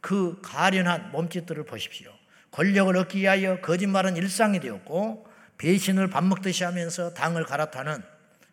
그 0.00 0.40
가련한 0.40 1.10
몸짓들을 1.10 1.64
보십시오. 1.64 2.12
권력을 2.52 2.96
얻기 2.96 3.18
위하여 3.18 3.60
거짓말은 3.60 4.16
일상이 4.16 4.60
되었고 4.60 5.26
배신을 5.58 6.08
밥 6.08 6.22
먹듯이 6.22 6.62
하면서 6.62 7.12
당을 7.14 7.46
갈아타는 7.46 8.00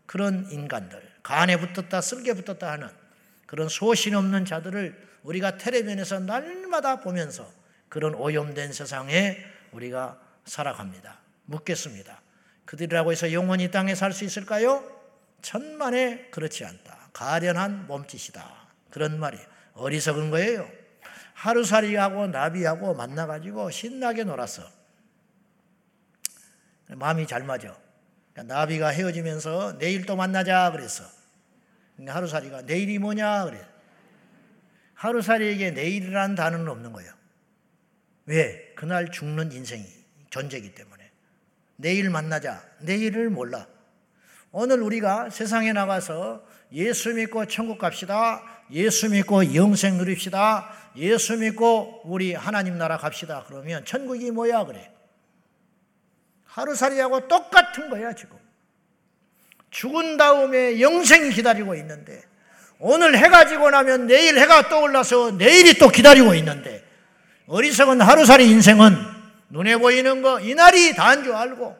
그런 0.07 0.47
인간들, 0.49 0.99
간에 1.21 1.55
붙었다 1.57 2.01
쓸개 2.01 2.33
붙었다 2.33 2.71
하는 2.71 2.89
그런 3.45 3.69
소신 3.69 4.15
없는 4.15 4.45
자들을 4.45 5.05
우리가 5.21 5.59
텔레비전에서 5.59 6.21
날마다 6.21 7.01
보면서 7.01 7.47
그런 7.89 8.15
오염된 8.15 8.73
세상에 8.73 9.37
우리가 9.71 10.19
살아갑니다. 10.45 11.19
묻겠습니다. 11.45 12.21
그들이라고 12.65 13.11
해서 13.11 13.31
영원히 13.31 13.71
땅에 13.71 13.95
살 13.95 14.11
수 14.13 14.25
있을까요? 14.25 14.83
천만에 15.41 16.29
그렇지 16.31 16.65
않다. 16.65 17.09
가련한 17.13 17.87
몸짓이다. 17.87 18.43
그런 18.89 19.19
말이 19.19 19.37
어리석은 19.73 20.31
거예요. 20.31 20.67
하루살이하고 21.33 22.27
나비하고 22.27 22.95
만나가지고 22.95 23.69
신나게 23.69 24.23
놀았어. 24.23 24.63
마음이 26.87 27.27
잘 27.27 27.43
맞아. 27.43 27.75
그러니까 28.33 28.55
나비가 28.55 28.87
헤어지면서 28.89 29.77
내일 29.77 30.05
또 30.05 30.15
만나자 30.15 30.71
그랬어. 30.71 31.03
그러니까 31.95 32.15
하루살이가 32.15 32.61
내일이 32.63 32.99
뭐냐 32.99 33.45
그래. 33.45 33.65
하루살이에게 34.95 35.71
내일이라는 35.71 36.35
단어는 36.35 36.67
없는 36.67 36.93
거예요. 36.93 37.13
왜? 38.25 38.73
그날 38.75 39.11
죽는 39.11 39.51
인생이 39.51 39.85
존재이기 40.29 40.73
때문에. 40.73 41.11
내일 41.77 42.09
만나자. 42.09 42.63
내일을 42.79 43.29
몰라. 43.29 43.67
오늘 44.51 44.81
우리가 44.81 45.29
세상에 45.29 45.73
나가서 45.73 46.45
예수 46.71 47.13
믿고 47.13 47.45
천국 47.47 47.77
갑시다. 47.77 48.43
예수 48.71 49.09
믿고 49.09 49.53
영생 49.53 49.97
누립시다. 49.97 50.71
예수 50.95 51.38
믿고 51.38 52.01
우리 52.05 52.33
하나님 52.33 52.77
나라 52.77 52.97
갑시다. 52.97 53.43
그러면 53.47 53.85
천국이 53.85 54.31
뭐야 54.31 54.65
그래. 54.65 54.91
하루살이하고 56.45 57.27
똑같은 57.27 57.89
거야 57.89 58.13
지금. 58.13 58.38
죽은 59.69 60.15
다음에 60.15 60.79
영생 60.79 61.29
기다리고 61.29 61.75
있는데 61.75 62.23
오늘 62.79 63.17
해가 63.17 63.45
지고 63.45 63.69
나면 63.69 64.07
내일 64.07 64.39
해가 64.39 64.69
떠올라서 64.69 65.31
내일이 65.31 65.73
또 65.75 65.89
기다리고 65.89 66.33
있는데 66.35 66.83
어리석은 67.47 68.01
하루살이 68.01 68.49
인생은 68.49 68.95
눈에 69.49 69.77
보이는 69.77 70.21
거 70.21 70.39
이날이 70.39 70.95
다인 70.95 71.23
줄 71.23 71.34
알고 71.34 71.77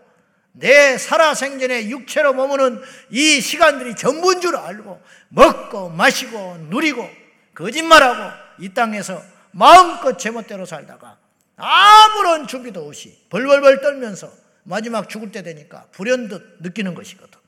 내 0.54 0.98
살아생전에 0.98 1.90
육체로 1.90 2.34
머무는 2.34 2.82
이 3.10 3.42
시간들이 3.42 3.96
전부인 3.96 4.42
줄 4.42 4.56
알고 4.56 5.02
먹고 5.30 5.90
마시고 5.90 6.58
누리고 6.70 7.10
거짓말하고 7.54 8.32
이 8.60 8.70
땅에서 8.74 9.22
마음껏 9.52 10.18
제멋대로 10.18 10.66
살다가 10.66 11.18
아무런 11.58 12.48
준비도 12.48 12.86
없이 12.86 13.18
벌벌벌 13.30 13.82
떨면서 13.82 14.32
마지막 14.64 15.10
죽을 15.10 15.32
때 15.32 15.44
되니까 15.44 15.88
불현듯 15.92 16.58
느끼는 16.62 16.96
것이거든. 16.96 17.40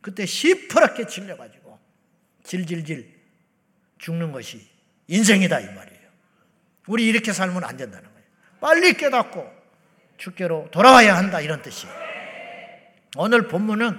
그때 0.00 0.24
시퍼렇게 0.26 1.06
질려가지고 1.06 1.78
질질질 2.44 3.12
죽는 3.98 4.32
것이 4.32 4.66
인생이다 5.08 5.60
이 5.60 5.66
말이에요. 5.66 5.89
우리 6.90 7.06
이렇게 7.06 7.32
살면 7.32 7.62
안 7.62 7.76
된다는 7.76 8.08
거예요. 8.10 8.26
빨리 8.60 8.94
깨닫고 8.94 9.48
주께로 10.16 10.68
돌아와야 10.72 11.16
한다 11.16 11.40
이런 11.40 11.62
뜻이에요. 11.62 11.94
오늘 13.16 13.46
본문은 13.46 13.96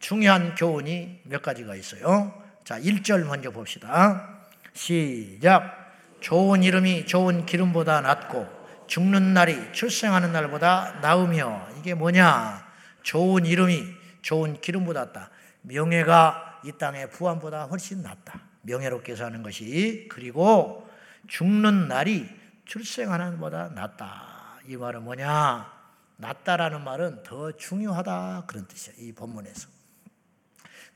중요한 0.00 0.54
교훈이 0.54 1.20
몇 1.24 1.40
가지가 1.40 1.74
있어요. 1.76 2.34
자, 2.62 2.78
1절 2.78 3.24
먼저 3.24 3.50
봅시다. 3.50 4.38
시작. 4.74 5.94
좋은 6.20 6.62
이름이 6.62 7.06
좋은 7.06 7.46
기름보다 7.46 8.02
낫고 8.02 8.46
죽는 8.86 9.32
날이 9.32 9.72
출생하는 9.72 10.30
날보다 10.30 10.98
나으며 11.00 11.68
이게 11.78 11.94
뭐냐? 11.94 12.66
좋은 13.02 13.46
이름이 13.46 13.82
좋은 14.20 14.60
기름보다 14.60 15.06
낫다. 15.06 15.30
명예가 15.62 16.60
이 16.66 16.72
땅의 16.72 17.08
부안보다 17.12 17.64
훨씬 17.64 18.02
낫다. 18.02 18.42
명예롭게 18.60 19.16
사는 19.16 19.42
것이 19.42 20.06
그리고 20.10 20.89
죽는 21.28 21.88
날이 21.88 22.28
출생하는 22.64 23.32
것보다 23.32 23.68
낫다. 23.70 24.60
이 24.66 24.76
말은 24.76 25.02
뭐냐? 25.02 25.80
낫다라는 26.16 26.84
말은 26.84 27.22
더 27.22 27.52
중요하다 27.52 28.44
그런 28.46 28.68
뜻이야. 28.68 28.94
이 28.98 29.12
본문에서 29.12 29.68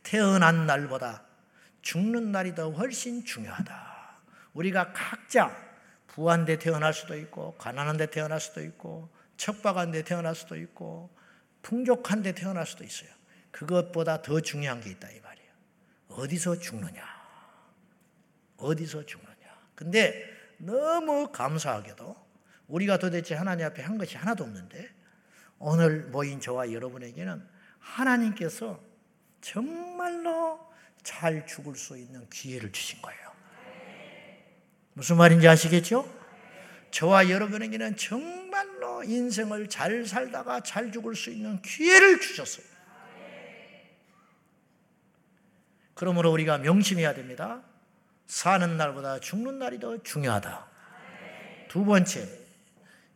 태어난 0.02 0.66
날보다 0.66 1.24
죽는 1.82 2.30
날이 2.30 2.54
더 2.54 2.70
훨씬 2.70 3.24
중요하다. 3.24 3.94
우리가 4.52 4.92
각자 4.92 5.50
부한 6.06 6.44
데 6.44 6.58
태어날 6.58 6.92
수도 6.94 7.16
있고 7.16 7.56
가난한 7.56 7.96
데 7.96 8.06
태어날 8.06 8.40
수도 8.40 8.62
있고 8.62 9.10
척박한 9.36 9.90
데 9.90 10.02
태어날 10.02 10.34
수도 10.34 10.56
있고 10.56 11.10
풍족한 11.62 12.22
데 12.22 12.32
태어날 12.32 12.66
수도 12.66 12.84
있어요. 12.84 13.10
그것보다 13.50 14.22
더 14.22 14.40
중요한 14.40 14.80
게 14.80 14.90
있다 14.90 15.10
이 15.10 15.20
말이에요. 15.20 15.50
어디서 16.08 16.58
죽느냐? 16.60 17.02
어디서 18.58 19.06
죽느냐? 19.06 19.33
근데 19.74 20.24
너무 20.58 21.30
감사하게도 21.32 22.16
우리가 22.68 22.98
도대체 22.98 23.34
하나님 23.34 23.66
앞에 23.66 23.82
한 23.82 23.98
것이 23.98 24.16
하나도 24.16 24.44
없는데 24.44 24.88
오늘 25.58 26.04
모인 26.04 26.40
저와 26.40 26.72
여러분에게는 26.72 27.46
하나님께서 27.78 28.80
정말로 29.40 30.60
잘 31.02 31.46
죽을 31.46 31.76
수 31.76 31.98
있는 31.98 32.28
기회를 32.30 32.72
주신 32.72 33.00
거예요. 33.02 33.20
무슨 34.94 35.16
말인지 35.16 35.46
아시겠죠? 35.46 36.08
저와 36.90 37.28
여러분에게는 37.28 37.96
정말로 37.96 39.02
인생을 39.02 39.68
잘 39.68 40.06
살다가 40.06 40.60
잘 40.60 40.92
죽을 40.92 41.16
수 41.16 41.30
있는 41.30 41.60
기회를 41.60 42.20
주셨어요. 42.20 42.64
그러므로 45.94 46.30
우리가 46.32 46.58
명심해야 46.58 47.14
됩니다. 47.14 47.62
사는 48.26 48.76
날보다 48.76 49.20
죽는 49.20 49.58
날이 49.58 49.78
더 49.78 50.02
중요하다. 50.02 50.66
두 51.68 51.84
번째, 51.84 52.28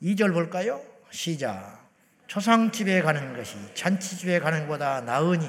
2절 0.02 0.32
볼까요? 0.32 0.82
시작. 1.10 1.88
초상집에 2.26 3.00
가는 3.02 3.36
것이 3.36 3.56
잔치집에 3.74 4.38
가는 4.40 4.62
것보다 4.62 5.00
나으니 5.00 5.48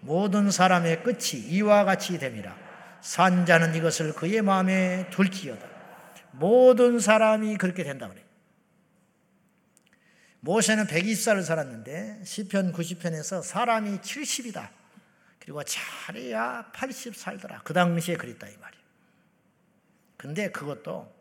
모든 0.00 0.50
사람의 0.50 1.02
끝이 1.02 1.40
이와 1.48 1.84
같이 1.84 2.18
됨이라. 2.18 2.56
산자는 3.00 3.74
이것을 3.76 4.12
그의 4.14 4.42
마음에 4.42 5.08
둘지어다. 5.10 5.66
모든 6.32 6.98
사람이 6.98 7.56
그렇게 7.56 7.84
된다 7.84 8.08
그래. 8.08 8.22
모세는 10.40 10.86
120살을 10.86 11.42
살았는데 11.42 12.22
시편 12.24 12.72
90편에서 12.72 13.42
사람이 13.42 13.98
70이다. 13.98 14.68
그리고 15.38 15.62
잘해야 15.62 16.70
80 16.72 17.16
살더라. 17.16 17.62
그 17.64 17.72
당시에 17.72 18.16
그랬다 18.16 18.48
이 18.48 18.56
말이에요. 18.56 18.75
근데 20.16 20.50
그것도 20.50 21.14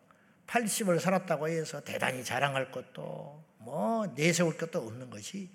80을 0.48 1.00
살았다고 1.00 1.48
해서 1.50 1.82
대단히 1.82 2.24
자랑할 2.24 2.72
것도 2.72 3.44
뭐 3.58 4.06
내세울 4.16 4.58
것도 4.58 4.80
없는 4.80 5.10
것이 5.10 5.50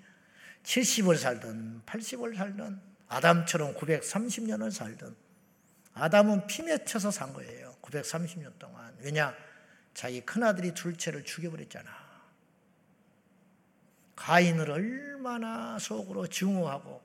70을 0.63 1.17
살든 1.17 1.81
80을 1.85 2.35
살든 2.35 2.79
아담처럼 3.07 3.75
930년을 3.75 4.71
살든 4.71 5.15
아담은 5.93 6.47
피 6.47 6.63
맺혀서 6.63 7.11
산 7.11 7.33
거예요. 7.33 7.75
930년 7.81 8.57
동안. 8.57 8.95
왜냐? 8.99 9.35
자기 9.93 10.21
큰아들이 10.21 10.73
둘째를 10.73 11.25
죽여버렸잖아. 11.25 11.89
가인을 14.15 14.71
얼마나 14.71 15.77
속으로 15.79 16.27
증오하고 16.27 17.01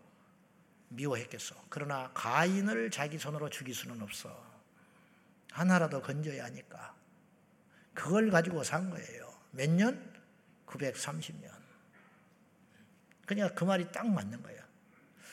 미워했겠어. 0.90 1.56
그러나 1.68 2.10
가인을 2.14 2.90
자기 2.90 3.18
손으로 3.18 3.48
죽일 3.48 3.74
수는 3.74 4.00
없어. 4.02 4.45
하나라도 5.56 6.02
건져야 6.02 6.44
하니까. 6.44 6.94
그걸 7.94 8.30
가지고 8.30 8.62
산 8.62 8.90
거예요. 8.90 9.32
몇 9.52 9.70
년? 9.70 10.12
930년. 10.66 11.50
그냥 13.24 13.54
그 13.54 13.64
말이 13.64 13.90
딱 13.90 14.06
맞는 14.06 14.42
거야. 14.42 14.56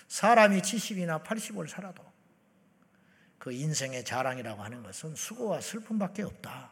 사람이 0.08 0.62
70이나 0.62 1.24
80을 1.24 1.68
살아도 1.68 2.04
그 3.38 3.52
인생의 3.52 4.06
자랑이라고 4.06 4.64
하는 4.64 4.82
것은 4.82 5.16
수고와 5.16 5.60
슬픔밖에 5.60 6.24
없다. 6.24 6.72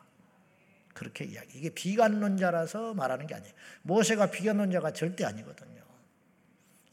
그렇게 0.94 1.26
이야기. 1.26 1.58
이게 1.58 1.70
비관론자라서 1.70 2.94
말하는 2.94 3.28
게 3.28 3.36
아니에요. 3.36 3.54
모세가 3.82 4.32
비관론자가 4.32 4.94
절대 4.94 5.26
아니거든요. 5.26 5.84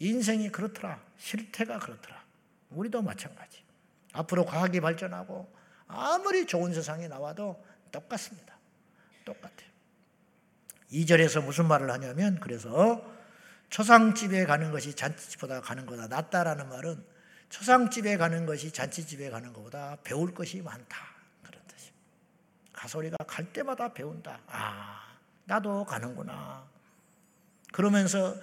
인생이 0.01 0.51
그렇더라. 0.51 1.01
실태가 1.19 1.79
그렇더라. 1.79 2.25
우리도 2.71 3.03
마찬가지. 3.03 3.63
앞으로 4.13 4.45
과학이 4.45 4.81
발전하고 4.81 5.58
아무리 5.89 6.47
좋은 6.47 6.73
세상에 6.73 7.09
나와도 7.09 7.65
똑같습니다. 7.91 8.57
똑같아요. 9.25 9.69
2절에서 10.93 11.45
무슨 11.45 11.67
말을 11.67 11.91
하냐면 11.91 12.39
그래서 12.41 13.03
초상집에 13.71 14.47
가는 14.47 14.71
것이 14.71 14.95
잔치집보다 14.95 15.61
가는 15.61 15.85
거다 15.85 16.07
낫다라는 16.07 16.69
말은 16.69 17.05
초상집에 17.51 18.17
가는 18.17 18.47
것이 18.47 18.71
잔치집에 18.71 19.31
가는 19.31 19.53
것보다 19.53 19.97
배울 20.05 20.35
것이 20.35 20.63
많다. 20.63 20.99
그런 21.43 21.63
뜻입니다. 21.67 21.99
가서 22.73 22.99
우리가 22.99 23.17
갈 23.27 23.53
때마다 23.53 23.93
배운다. 23.93 24.41
아, 24.47 25.17
나도 25.45 25.85
가는구나. 25.85 26.67
그러면서 27.73 28.35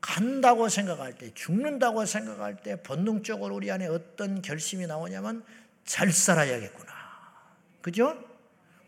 간다고 0.00 0.68
생각할 0.68 1.18
때, 1.18 1.32
죽는다고 1.34 2.06
생각할 2.06 2.56
때 2.62 2.82
본능적으로 2.82 3.54
우리 3.54 3.70
안에 3.70 3.86
어떤 3.86 4.40
결심이 4.42 4.86
나오냐면 4.86 5.44
잘 5.84 6.12
살아야겠구나. 6.12 6.92
그죠? 7.80 8.16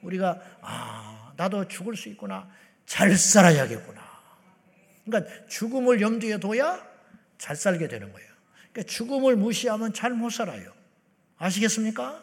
우리가 0.02 0.40
아, 0.60 1.32
나도 1.36 1.68
죽을 1.68 1.96
수 1.96 2.08
있구나. 2.08 2.48
잘 2.86 3.16
살아야겠구나. 3.16 4.02
그러니까 5.04 5.46
죽음을 5.48 6.00
염두에 6.00 6.38
둬야 6.38 6.84
잘 7.38 7.56
살게 7.56 7.88
되는 7.88 8.12
거예요. 8.12 8.28
그러니까 8.72 8.90
죽음을 8.90 9.36
무시하면 9.36 9.92
잘 9.92 10.12
못 10.12 10.30
살아요. 10.30 10.72
아시겠습니까? 11.38 12.22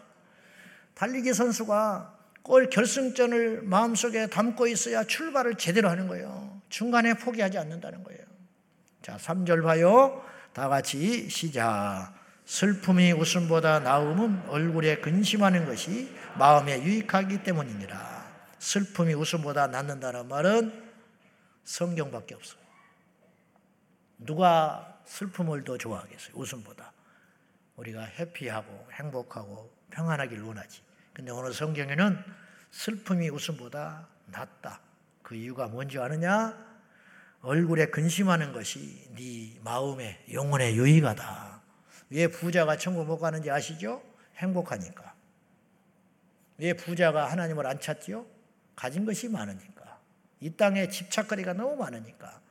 달리기 0.93 1.33
선수가 1.33 2.17
골 2.41 2.69
결승전을 2.69 3.61
마음속에 3.63 4.27
담고 4.27 4.67
있어야 4.67 5.03
출발을 5.03 5.55
제대로 5.55 5.89
하는 5.89 6.07
거예요. 6.07 6.61
중간에 6.69 7.13
포기하지 7.13 7.57
않는다는 7.57 8.03
거예요. 8.03 8.21
자, 9.01 9.17
3절 9.17 9.63
봐요. 9.63 10.23
다 10.53 10.67
같이 10.67 11.29
시작. 11.29 12.13
슬픔이 12.49 13.11
웃음보다 13.11 13.79
나음은 13.81 14.49
얼굴에 14.49 15.01
근심하는 15.01 15.67
것이 15.67 16.11
마음에 16.39 16.81
유익하기 16.81 17.43
때문이니라. 17.43 18.25
슬픔이 18.57 19.13
웃음보다 19.13 19.67
낫는다는 19.67 20.27
말은 20.27 20.91
성경밖에 21.63 22.33
없어요. 22.33 22.59
누가 24.17 24.99
슬픔을 25.05 25.63
더 25.63 25.77
좋아하겠어요? 25.77 26.33
웃음보다. 26.33 26.91
우리가 27.75 28.01
해피하고 28.01 28.87
행복하고 28.93 29.71
평안하길 29.91 30.41
원하지. 30.41 30.81
근데 31.13 31.31
오늘 31.31 31.53
성경에는 31.53 32.17
슬픔이 32.71 33.29
웃음보다 33.29 34.07
낫다. 34.25 34.81
그 35.21 35.35
이유가 35.35 35.67
뭔지 35.67 35.99
아느냐? 35.99 36.57
얼굴에 37.41 37.91
근심하는 37.91 38.53
것이 38.53 39.07
네 39.15 39.55
마음에 39.63 40.25
영혼에 40.33 40.73
유익하다. 40.73 41.58
왜 42.09 42.27
부자가 42.27 42.77
천국 42.77 43.05
못 43.05 43.19
가는지 43.19 43.51
아시죠? 43.51 44.01
행복하니까. 44.37 45.13
왜 46.57 46.73
부자가 46.73 47.25
하나님을 47.25 47.65
안 47.65 47.79
찾지요? 47.79 48.25
가진 48.75 49.05
것이 49.05 49.29
많으니까. 49.29 49.99
이 50.39 50.49
땅에 50.51 50.87
집착거리가 50.87 51.53
너무 51.53 51.75
많으니까. 51.75 52.41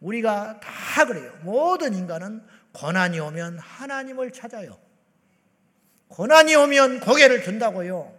우리가 0.00 0.60
다 0.60 1.06
그래요. 1.06 1.32
모든 1.42 1.94
인간은 1.94 2.44
고난이 2.72 3.18
오면 3.18 3.58
하나님을 3.58 4.32
찾아요. 4.32 4.78
고난이 6.08 6.54
오면 6.54 7.00
고개를 7.00 7.42
든다고요. 7.42 8.16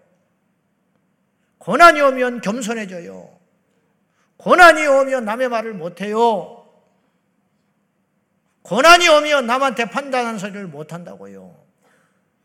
고난이 1.59 2.01
오면 2.01 2.41
겸손해져요. 2.41 3.39
고난이 4.37 4.85
오면 4.87 5.25
남의 5.25 5.49
말을 5.49 5.73
못해요. 5.73 6.58
고난이 8.69 9.07
오면 9.07 9.47
남한테 9.47 9.85
판단하는 9.85 10.37
소리를 10.37 10.67
못한다고요. 10.67 11.55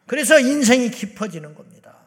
그래서 0.06 0.40
인생이 0.40 0.90
깊어지는 0.90 1.54
겁니다. 1.54 1.98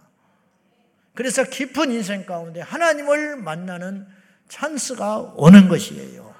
그래서 1.13 1.43
깊은 1.43 1.91
인생 1.91 2.25
가운데 2.25 2.59
하나님을 2.59 3.35
만나는 3.35 4.07
찬스가 4.47 5.19
오는 5.35 5.67
것이에요. 5.67 6.33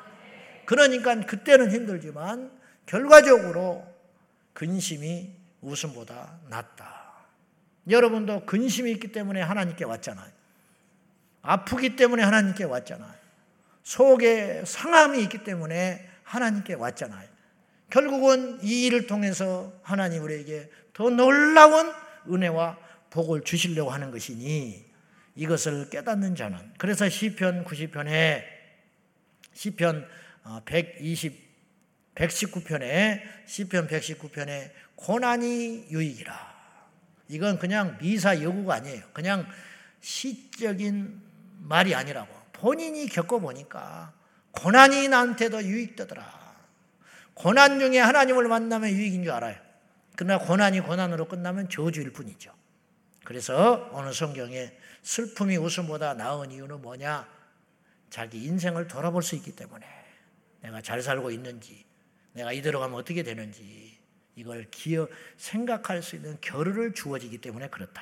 그러니까 0.66 1.20
그때는 1.22 1.72
힘들지만 1.72 2.52
결과적으로 2.88 3.86
근심이 4.54 5.30
웃음보다 5.62 6.40
낫다. 6.50 7.14
여러분도 7.88 8.48
근심이 8.48 8.92
있기 8.94 9.12
때문에 9.12 9.40
하나님께 9.40 9.86
왔잖아요. 9.86 10.32
아프기 11.44 11.96
때문에 11.96 12.24
하나님께 12.24 12.64
왔잖아요. 12.64 13.14
속에 13.84 14.64
상함이 14.66 15.22
있기 15.22 15.44
때문에 15.44 16.10
하나님께 16.24 16.74
왔잖아요. 16.74 17.37
결국은 17.90 18.60
이 18.64 18.86
일을 18.86 19.08
통해서 19.08 19.74
하나님 19.82 20.24
우리에게 20.24 20.70
더 20.94 21.10
놀라운 21.10 21.92
은혜와 22.30 22.78
복을 23.10 23.44
주시려고 23.44 23.92
하는 23.92 24.12
것이니 24.12 24.86
이것을 25.36 25.90
깨닫는 25.90 26.36
자는 26.36 26.58
그래서 26.78 27.08
시편 27.08 27.66
90편에 27.66 28.44
시편 29.54 30.08
120 30.66 31.48
119편에 32.18 33.22
시편 33.46 33.88
119편에 33.88 34.72
고난이 34.96 35.88
유익이라. 35.92 36.58
이건 37.30 37.60
그냥 37.60 37.98
미사 38.00 38.42
여구가 38.42 38.76
아니에요. 38.76 39.04
그냥 39.14 39.46
시적인 40.02 41.22
말이 41.60 41.94
아니라고. 41.94 42.36
본인이 42.54 43.08
겪어 43.08 43.40
보니까 43.40 44.14
고난이 44.52 45.10
나한테도 45.10 45.64
유익되더라. 45.64 46.37
고난 47.38 47.80
중에 47.80 48.00
하나님을 48.00 48.48
만나면 48.48 48.90
유익인 48.90 49.24
줄 49.24 49.32
알아요. 49.32 49.56
그러나 50.16 50.40
고난이 50.40 50.82
고난으로 50.82 51.28
끝나면 51.28 51.70
저주일 51.70 52.12
뿐이죠. 52.12 52.52
그래서 53.24 53.90
오늘 53.94 54.14
성경에 54.14 54.72
슬픔이 55.04 55.58
웃음보다 55.58 56.16
나은 56.16 56.52
이유는 56.52 56.82
뭐냐? 56.82 57.28
자기 58.10 58.44
인생을 58.46 58.88
돌아볼 58.88 59.22
수 59.22 59.36
있기 59.36 59.56
때문에 59.56 59.86
내가 60.62 60.82
잘 60.82 61.02
살고 61.02 61.30
있는지, 61.30 61.86
내가 62.34 62.52
이대로 62.52 62.80
가면 62.80 62.98
어떻게 62.98 63.22
되는지 63.22 64.00
이걸 64.36 64.66
기어 64.72 65.08
생각할 65.38 66.02
수 66.02 66.16
있는 66.16 66.38
겨를을 66.42 66.94
주어지기 66.94 67.40
때문에 67.40 67.70
그렇다. 67.70 68.02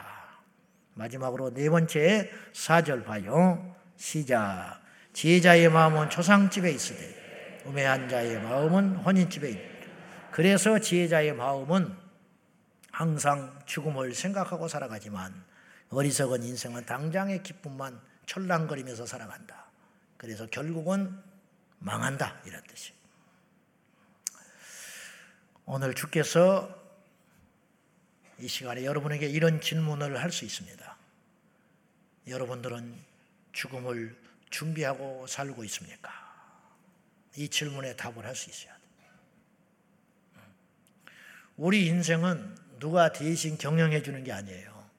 마지막으로 0.94 1.54
네 1.54 1.70
번째 1.70 2.32
사절 2.54 3.04
봐요. 3.04 3.76
시작. 3.98 4.82
지혜자의 5.12 5.70
마음은 5.70 6.10
초상집에 6.10 6.72
있으되 6.72 7.25
우매한 7.66 8.08
자의 8.08 8.40
마음은 8.42 8.98
혼인집에 8.98 9.50
있다. 9.50 9.76
그래서 10.32 10.80
지혜자의 10.80 11.34
마음은 11.34 11.96
항상 12.92 13.60
죽음을 13.66 14.14
생각하고 14.14 14.68
살아가지만 14.68 15.44
어리석은 15.90 16.44
인생은 16.44 16.86
당장의 16.86 17.44
기쁨만 17.44 18.00
철랑거리면서 18.26 19.06
살아간다. 19.06 19.66
그래서 20.18 20.46
결국은 20.48 21.18
망한다 21.80 22.42
이런 22.46 22.62
뜻이. 22.64 22.94
오늘 25.66 25.94
주께서 25.94 26.84
이 28.40 28.48
시간에 28.48 28.86
여러분에게 28.86 29.28
이런 29.28 29.62
질문을 29.62 30.22
할 30.22 30.32
수 30.32 30.46
있습니다. 30.46 30.96
여러분들은 32.28 32.98
죽음을 33.54 34.16
준비하고 34.50 35.28
살고 35.28 35.64
있습니까? 35.66 36.25
이 37.36 37.50
질문에 37.50 37.96
답을 37.96 38.26
할 38.26 38.36
수 38.36 38.50
있어야 38.50 38.74
돼. 38.74 38.82
우리 41.58 41.88
인생은 41.88 42.58
누가 42.80 43.12
대신 43.12 43.58
경영해 43.58 44.02
주는 44.02 44.24
게 44.24 44.32
아니에요. 44.32 44.90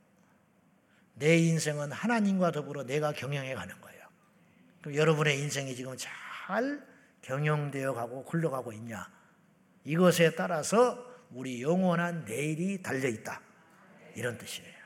내 1.15 1.39
인생은 1.39 1.93
하나님과 1.93 2.53
더불어 2.53 2.85
내가 2.85 3.13
경영해 3.13 3.55
가는 3.55 3.81
거예요. 3.81 4.07
그럼 4.81 4.97
여러분의 4.97 5.41
인생이 5.41 5.75
지금 5.75 5.97
잘 5.97 6.87
경영되어 7.23 7.95
가고 7.95 8.25
굴러가고 8.25 8.73
있냐? 8.75 9.11
이것에 9.85 10.35
따라서 10.35 11.05
우리 11.31 11.63
영원한 11.63 12.25
내일이 12.25 12.83
달려 12.83 13.09
있다. 13.09 13.41
이런 14.15 14.39
뜻이에요. 14.39 14.77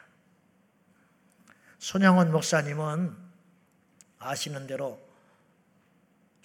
손양원 1.78 2.32
목사님은 2.32 3.16
아시는 4.18 4.66
대로 4.66 5.00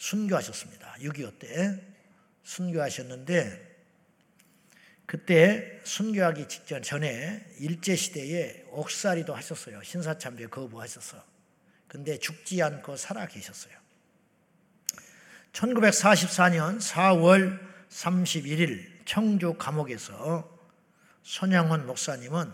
순교하셨습니다. 0.05 0.95
6.25 0.99 1.39
때 1.39 1.81
순교하셨는데 2.43 3.75
그때 5.07 5.81
순교하기 5.83 6.47
직전 6.47 6.83
전에 6.83 7.45
일제 7.59 7.95
시대에 7.95 8.65
옥살이도 8.69 9.33
하셨어요. 9.33 9.81
신사참배 9.81 10.47
거부하셔서. 10.47 11.23
근데 11.87 12.19
죽지 12.19 12.61
않고 12.61 12.97
살아 12.97 13.27
계셨어요. 13.27 13.73
1944년 15.53 16.79
4월 16.79 17.59
31일 17.89 19.05
청주 19.05 19.53
감옥에서 19.53 20.51
손양원 21.23 21.87
목사님은 21.87 22.51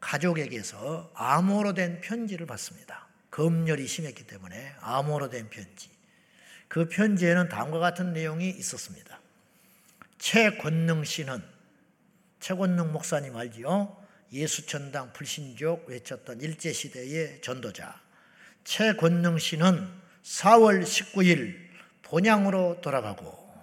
가족에게서 0.00 1.10
암호로 1.14 1.72
된 1.72 2.00
편지를 2.02 2.46
받습니다. 2.46 3.08
검열이 3.30 3.86
심했기 3.86 4.26
때문에 4.26 4.74
암호로 4.80 5.30
된 5.30 5.48
편지. 5.48 5.93
그 6.74 6.88
편지에는 6.88 7.48
다음과 7.48 7.78
같은 7.78 8.12
내용이 8.12 8.50
있었습니다. 8.50 9.20
최권능 10.18 11.04
씨는 11.04 11.40
최권능 12.40 12.90
목사님 12.92 13.36
알지요? 13.36 13.96
예수천당 14.32 15.12
불신족 15.12 15.88
외쳤던 15.88 16.40
일제시대의 16.40 17.42
전도자. 17.42 18.02
최권능 18.64 19.38
씨는 19.38 19.88
4월 20.24 20.82
19일 20.82 21.56
본향으로 22.02 22.80
돌아가고 22.80 23.54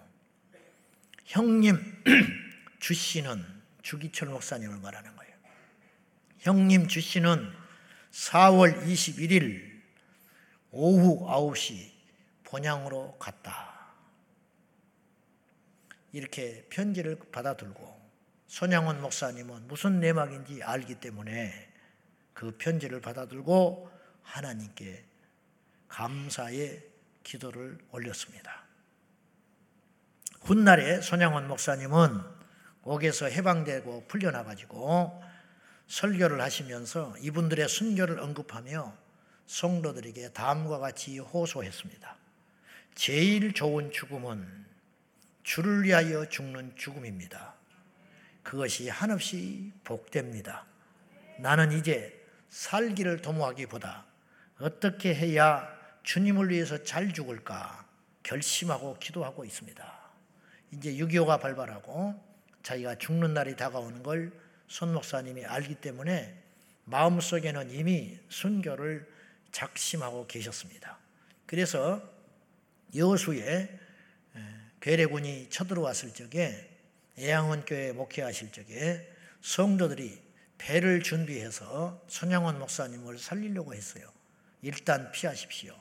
형님 1.25 2.03
주 2.79 2.93
씨는 2.93 3.43
주기철 3.81 4.29
목사님을 4.29 4.77
말하는 4.77 5.13
거예요. 5.17 5.33
형님 6.39 6.87
주 6.87 7.01
씨는 7.01 7.51
4월 8.13 8.85
21일 8.85 9.81
오후 10.71 11.27
9시 11.27 11.91
본향으로 12.51 13.15
갔다. 13.17 13.71
이렇게 16.11 16.65
편지를 16.69 17.17
받아들고 17.31 18.01
손양원 18.47 19.01
목사님은 19.01 19.69
무슨 19.69 20.01
내막인지 20.01 20.61
알기 20.61 20.95
때문에 20.95 21.71
그 22.33 22.57
편지를 22.57 22.99
받아들고 22.99 23.89
하나님께 24.23 25.05
감사의 25.87 26.83
기도를 27.23 27.77
올렸습니다. 27.91 28.65
훗날에 30.41 30.99
손양원 30.99 31.47
목사님은 31.47 32.21
옥에서 32.83 33.27
해방되고 33.27 34.07
풀려나가지고 34.07 35.23
설교를 35.87 36.41
하시면서 36.41 37.15
이분들의 37.19 37.69
순교를 37.69 38.19
언급하며 38.19 38.97
성도들에게 39.45 40.33
다음과 40.33 40.79
같이 40.79 41.19
호소했습니다. 41.19 42.20
제일 42.95 43.53
좋은 43.53 43.91
죽음은 43.91 44.65
주를 45.43 45.83
위하여 45.83 46.27
죽는 46.27 46.75
죽음입니다. 46.75 47.55
그것이 48.43 48.89
한없이 48.89 49.71
복됩니다. 49.83 50.65
나는 51.39 51.71
이제 51.71 52.25
살기를 52.49 53.21
도모하기보다 53.21 54.05
어떻게 54.59 55.15
해야 55.15 55.67
주님을 56.03 56.49
위해서 56.49 56.83
잘 56.83 57.13
죽을까 57.13 57.85
결심하고 58.23 58.97
기도하고 58.99 59.45
있습니다. 59.45 59.99
이제 60.71 60.93
6.25가 60.93 61.39
발발하고 61.41 62.21
자기가 62.63 62.95
죽는 62.95 63.33
날이 63.33 63.55
다가오는 63.55 64.03
걸 64.03 64.41
손 64.71 64.93
목사님이 64.93 65.43
알기 65.43 65.75
때문에 65.75 66.41
마음속에는 66.85 67.71
이미 67.71 68.17
순교를 68.29 69.05
작심하고 69.51 70.27
계셨습니다. 70.27 70.97
그래서 71.45 72.01
여수에 72.95 73.79
괴뢰군이 74.79 75.49
쳐들어왔을 75.49 76.13
적에 76.13 76.69
애양원 77.17 77.65
교회 77.65 77.91
목회하실 77.91 78.51
적에 78.51 79.07
성도들이 79.41 80.21
배를 80.57 81.01
준비해서 81.01 82.03
손양원 82.07 82.59
목사님을 82.59 83.17
살리려고 83.17 83.73
했어요. 83.73 84.11
일단 84.61 85.11
피하십시오. 85.11 85.75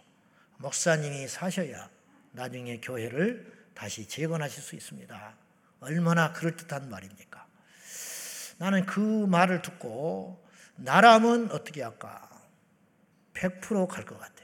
목사님이 0.58 1.28
사셔야 1.28 1.90
나중에 2.32 2.80
교회를 2.80 3.52
다시 3.74 4.06
재건하실 4.06 4.62
수 4.62 4.76
있습니다. 4.76 5.36
얼마나 5.80 6.32
그럴듯한 6.32 6.90
말입니까? 6.90 7.46
나는 8.58 8.84
그 8.84 9.00
말을 9.00 9.62
듣고 9.62 10.46
나라면 10.76 11.50
어떻게 11.50 11.82
할까? 11.82 12.28
100%갈 13.34 14.04
것 14.04 14.18
같아. 14.18 14.39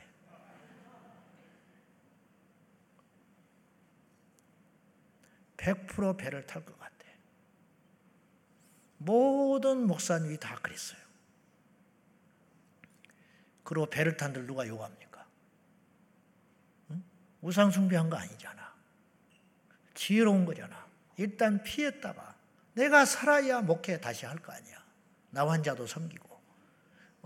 100% 5.57 6.17
배를 6.17 6.47
탈 6.47 6.65
것 6.65 6.79
같아. 6.79 6.95
모든 8.99 9.87
목사님이 9.87 10.39
다 10.39 10.57
그랬어요. 10.57 11.01
그리고 13.63 13.87
배를 13.87 14.17
탄들 14.17 14.47
누가 14.47 14.67
요구합니까? 14.67 15.27
응? 16.91 17.03
우상 17.41 17.71
숭배한 17.71 18.09
거 18.11 18.17
아니잖아. 18.17 18.75
지혜로운 19.95 20.45
거잖아. 20.45 20.87
일단 21.17 21.63
피했다가 21.63 22.37
내가 22.75 23.05
살아야 23.05 23.63
목회 23.63 23.99
다시 24.01 24.27
할 24.27 24.39
거 24.39 24.53
아니야. 24.53 24.85
나 25.31 25.49
환자도 25.49 25.87
섬기고. 25.87 26.27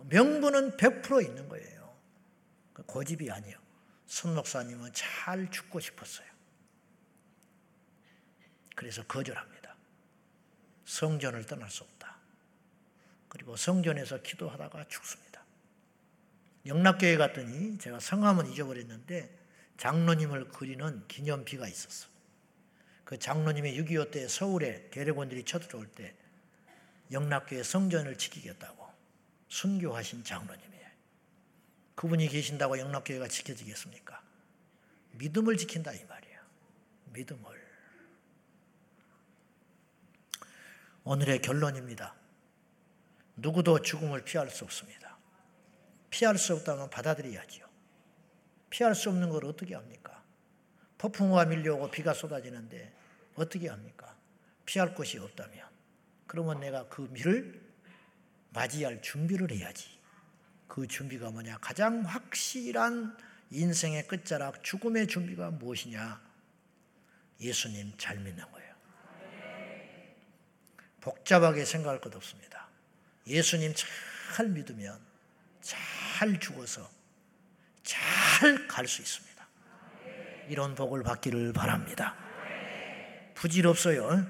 명분은 0.08 0.76
100% 0.76 1.24
있는 1.26 1.48
거예요. 1.48 1.94
그 2.72 2.82
고집이 2.84 3.30
아니에요. 3.30 3.58
손 4.06 4.34
목사님은 4.34 4.92
잘 4.92 5.50
죽고 5.50 5.78
싶었어요. 5.80 6.26
그래서 8.80 9.04
거절합니다. 9.04 9.76
성전을 10.86 11.44
떠날 11.44 11.68
수 11.68 11.84
없다. 11.84 12.16
그리고 13.28 13.54
성전에서 13.54 14.22
기도하다가 14.22 14.88
죽습니다. 14.88 15.44
영락교회 16.64 17.18
갔더니 17.18 17.76
제가 17.76 18.00
성함은 18.00 18.50
잊어버렸는데 18.50 19.38
장로님을 19.76 20.48
그리는 20.48 21.06
기념비가 21.08 21.68
있었어. 21.68 22.08
그 23.04 23.18
장로님이 23.18 23.76
6.25 23.82 24.12
때 24.12 24.26
서울에 24.26 24.88
대례원들이 24.88 25.44
쳐들어올 25.44 25.86
때 25.88 26.14
영락교회 27.12 27.62
성전을 27.62 28.16
지키겠다고 28.16 28.88
순교하신 29.48 30.24
장로님이에요. 30.24 30.88
그분이 31.96 32.28
계신다고 32.28 32.78
영락교회가 32.78 33.28
지켜지겠습니까? 33.28 34.22
믿음을 35.18 35.58
지킨다 35.58 35.92
이 35.92 36.02
말이에요. 36.02 36.40
믿음을. 37.12 37.59
오늘의 41.10 41.42
결론입니다. 41.42 42.14
누구도 43.34 43.82
죽음을 43.82 44.22
피할 44.22 44.48
수 44.48 44.62
없습니다. 44.62 45.18
피할 46.08 46.38
수 46.38 46.54
없다면 46.54 46.88
받아들여야지요. 46.88 47.66
피할 48.70 48.94
수 48.94 49.08
없는 49.08 49.28
걸 49.28 49.44
어떻게 49.44 49.74
합니까? 49.74 50.22
폭풍우가 50.98 51.46
밀려오고 51.46 51.90
비가 51.90 52.14
쏟아지는데 52.14 52.94
어떻게 53.34 53.68
합니까? 53.68 54.16
피할 54.64 54.94
곳이 54.94 55.18
없다면. 55.18 55.66
그러면 56.28 56.60
내가 56.60 56.88
그 56.88 57.08
비를 57.08 57.60
맞이할 58.50 59.02
준비를 59.02 59.50
해야지. 59.50 59.88
그 60.68 60.86
준비가 60.86 61.32
뭐냐? 61.32 61.58
가장 61.58 62.02
확실한 62.02 63.18
인생의 63.50 64.06
끝자락, 64.06 64.62
죽음의 64.62 65.08
준비가 65.08 65.50
무엇이냐? 65.50 66.22
예수님 67.40 67.94
잘 67.98 68.16
믿는 68.20 68.48
거예요. 68.52 68.69
복잡하게 71.00 71.64
생각할 71.64 72.00
것 72.00 72.14
없습니다. 72.14 72.68
예수님 73.26 73.74
잘 73.74 74.48
믿으면 74.48 75.00
잘 75.60 76.38
죽어서 76.40 76.90
잘 77.82 78.66
갈 78.68 78.86
수 78.86 79.02
있습니다. 79.02 79.30
이런 80.48 80.74
복을 80.74 81.02
받기를 81.02 81.52
바랍니다. 81.52 82.16
부질없어요. 83.34 84.26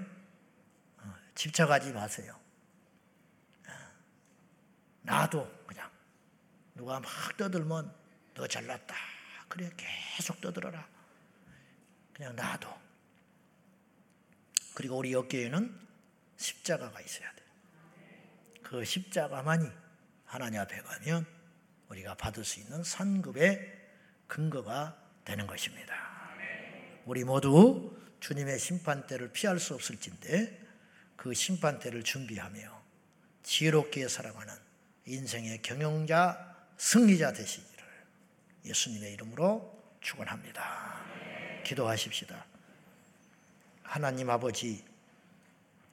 어, 0.98 1.14
집착하지 1.34 1.92
마세요. 1.92 2.38
나도 5.02 5.50
그냥 5.66 5.90
누가 6.74 7.00
막 7.00 7.10
떠들면 7.36 7.92
너 8.34 8.46
잘났다. 8.46 8.94
그래 9.48 9.70
계속 9.76 10.40
떠들어라. 10.40 10.86
그냥 12.12 12.36
나도. 12.36 12.72
그리고 14.74 14.98
우리 14.98 15.14
어깨에는 15.14 15.88
십자가가 16.40 17.00
있어야 17.02 17.30
돼. 17.34 17.42
그 18.62 18.84
십자가만이 18.84 19.68
하나님 20.24 20.60
앞에 20.60 20.80
가면 20.80 21.26
우리가 21.88 22.14
받을 22.14 22.44
수 22.44 22.60
있는 22.60 22.82
상급의 22.82 23.78
근거가 24.26 24.96
되는 25.24 25.46
것입니다. 25.46 25.94
우리 27.04 27.24
모두 27.24 27.96
주님의 28.20 28.58
심판대를 28.58 29.32
피할 29.32 29.58
수 29.58 29.74
없을진데 29.74 30.58
그 31.16 31.34
심판대를 31.34 32.04
준비하며 32.04 32.80
지혜롭게 33.42 34.08
살아가는 34.08 34.54
인생의 35.06 35.62
경영자, 35.62 36.56
승리자 36.78 37.32
되시기를 37.32 37.84
예수님의 38.64 39.12
이름으로 39.14 39.98
축원합니다. 40.00 41.04
기도하십시다. 41.64 42.46
하나님 43.82 44.30
아버지 44.30 44.89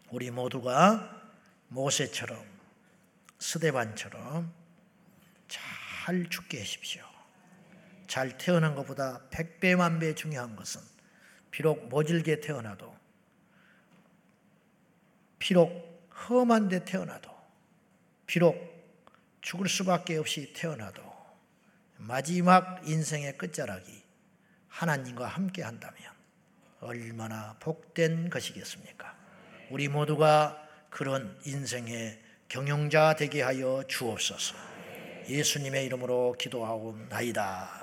우리 0.10 0.32
모두가 0.32 1.22
모세처럼 1.68 2.44
스데반처럼 3.40 4.54
잘 5.48 6.30
죽게 6.30 6.60
하십시오. 6.60 7.04
잘 8.08 8.38
태어난 8.38 8.74
것보다 8.74 9.22
백배만 9.30 10.00
배 10.00 10.16
중요한 10.16 10.56
것은 10.56 10.82
비록 11.52 11.90
모질게 11.90 12.40
태어나도 12.40 12.96
비록 15.40 16.08
험한 16.30 16.70
데 16.70 16.84
태어나도 16.84 17.30
비록 18.26 18.56
죽을 19.42 19.68
수밖에 19.68 20.18
없이 20.18 20.54
태어나도 20.54 21.04
마지막 21.98 22.88
인생의 22.88 23.38
끝자락이 23.38 24.04
하나님과 24.70 25.28
함께 25.28 25.64
한다면 25.64 25.98
얼마나 26.80 27.56
복된 27.60 28.30
것이겠습니까? 28.30 29.17
우리 29.70 29.90
모두가 29.90 30.58
그런 30.90 31.38
인생의 31.46 32.20
경영자 32.48 33.16
되게 33.18 33.42
하여 33.42 33.84
주옵소서. 33.88 34.56
예수님의 35.28 35.86
이름으로 35.86 36.36
기도하옵나이다. 36.40 37.70